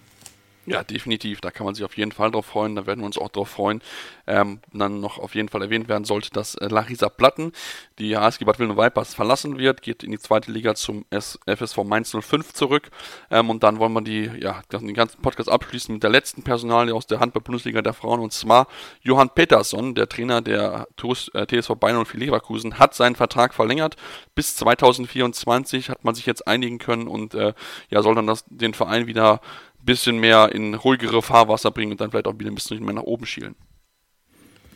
[0.69, 1.41] Ja, definitiv.
[1.41, 2.77] Da kann man sich auf jeden Fall drauf freuen.
[2.77, 3.81] Da werden wir uns auch drauf freuen.
[4.27, 7.53] Ähm, dann noch auf jeden Fall erwähnt werden sollte, dass äh, Larisa Platten,
[7.99, 11.79] die HSG Bad Willen Vipers, verlassen wird, geht in die zweite Liga zum S FSV
[11.85, 12.91] Mainz 05 zurück.
[13.31, 16.95] Ähm, und dann wollen wir die, ja, den ganzen Podcast abschließen mit der letzten Personalie
[16.95, 18.21] aus der Handball-Bundesliga der Frauen.
[18.21, 18.67] Und zwar
[19.01, 23.55] Johann Peterson, der Trainer der TUS, äh, TSV Bayern und für Leverkusen, hat seinen Vertrag
[23.55, 23.97] verlängert.
[24.35, 27.55] Bis 2024 hat man sich jetzt einigen können und äh,
[27.89, 29.41] ja, soll dann das, den Verein wieder
[29.85, 33.03] bisschen mehr in ruhigere Fahrwasser bringen und dann vielleicht auch wieder ein bisschen mehr nach
[33.03, 33.55] oben schielen.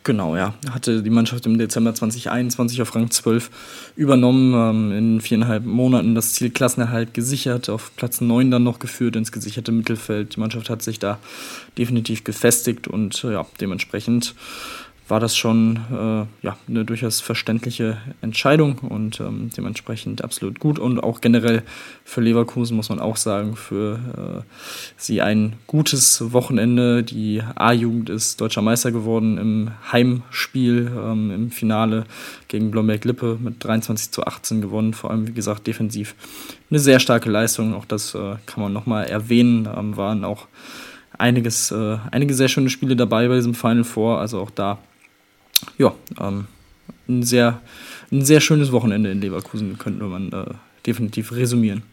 [0.03, 0.53] Genau, ja.
[0.69, 6.33] Hatte die Mannschaft im Dezember 2021 auf Rang 12 übernommen, ähm, in viereinhalb Monaten das
[6.33, 10.35] Ziel Klassenerhalt gesichert, auf Platz 9 dann noch geführt ins gesicherte Mittelfeld.
[10.35, 11.19] Die Mannschaft hat sich da
[11.77, 14.35] definitiv gefestigt und ja, dementsprechend
[15.07, 20.79] war das schon äh, ja, eine durchaus verständliche Entscheidung und ähm, dementsprechend absolut gut.
[20.79, 21.63] Und auch generell
[22.05, 24.49] für Leverkusen muss man auch sagen, für äh,
[24.95, 27.03] sie ein gutes Wochenende.
[27.03, 32.05] Die A-Jugend ist deutscher Meister geworden im Heimspiel, ähm, im Finale
[32.47, 34.93] gegen Blomberg-Lippe mit 23 zu 18 gewonnen.
[34.93, 36.15] Vor allem, wie gesagt, defensiv
[36.69, 37.73] eine sehr starke Leistung.
[37.73, 39.67] Auch das äh, kann man nochmal erwähnen.
[39.77, 40.47] Ähm, waren auch
[41.17, 44.19] einiges, äh, einige sehr schöne Spiele dabei bei diesem Final Four.
[44.19, 44.79] Also auch da
[45.77, 46.45] ja, ähm,
[47.07, 47.61] ein, sehr,
[48.11, 50.45] ein sehr schönes Wochenende in Leverkusen könnte man äh,
[50.85, 51.83] definitiv resümieren.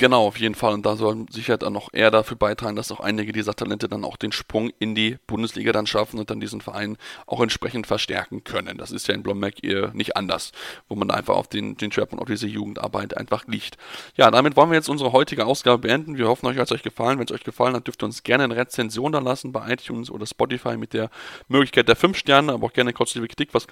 [0.00, 0.72] Genau, auf jeden Fall.
[0.72, 4.02] Und da soll sicher dann noch eher dafür beitragen, dass auch einige dieser Talente dann
[4.02, 6.96] auch den Sprung in die Bundesliga dann schaffen und dann diesen Verein
[7.26, 8.78] auch entsprechend verstärken können.
[8.78, 10.52] Das ist ja in Blomberg eher nicht anders,
[10.88, 13.76] wo man einfach auf den, den Schwerpunkt auf diese Jugendarbeit einfach liegt.
[14.16, 16.16] Ja, damit wollen wir jetzt unsere heutige Ausgabe beenden.
[16.16, 17.18] Wir hoffen, euch hat es euch gefallen.
[17.18, 20.10] Wenn es euch gefallen hat, dürft ihr uns gerne eine Rezension da lassen bei iTunes
[20.10, 21.10] oder Spotify mit der
[21.48, 23.66] Möglichkeit der 5 Sterne, aber auch gerne kurz liebe Kritik, was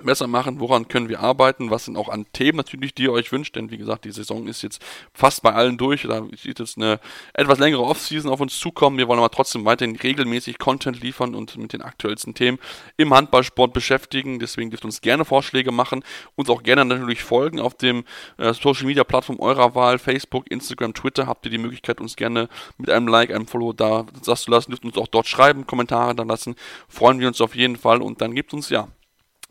[0.00, 3.30] besser machen, woran können wir arbeiten, was sind auch an Themen natürlich, die ihr euch
[3.30, 4.82] wünscht, denn wie gesagt, die Saison ist jetzt
[5.12, 6.98] fast bei allen durch, da sieht jetzt eine
[7.34, 11.58] etwas längere Offseason auf uns zukommen, wir wollen aber trotzdem weiterhin regelmäßig Content liefern und
[11.58, 12.58] mit den aktuellsten Themen
[12.96, 16.02] im Handballsport beschäftigen, deswegen dürft ihr uns gerne Vorschläge machen,
[16.36, 18.04] uns auch gerne natürlich folgen auf dem
[18.38, 22.48] äh, Social Media Plattform eurer Wahl, Facebook, Instagram, Twitter, habt ihr die Möglichkeit, uns gerne
[22.78, 26.14] mit einem Like, einem Follow da das zu lassen, dürft uns auch dort schreiben, Kommentare
[26.14, 26.56] da lassen,
[26.88, 28.88] freuen wir uns auf jeden Fall und dann gibt uns ja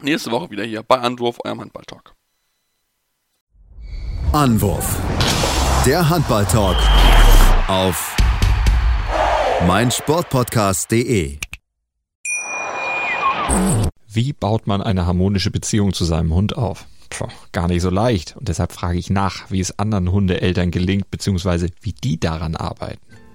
[0.04, 2.14] nächste Woche wieder hier bei Anwurf, eurem Handballtalk.
[4.34, 4.98] Anwurf.
[5.86, 6.78] Der Handballtalk
[7.68, 8.16] auf
[9.68, 11.38] meinsportpodcast.de.
[14.08, 16.86] Wie baut man eine harmonische Beziehung zu seinem Hund auf?
[17.10, 18.36] Puh, gar nicht so leicht.
[18.38, 23.11] Und deshalb frage ich nach, wie es anderen Hundeeltern gelingt, beziehungsweise wie die daran arbeiten.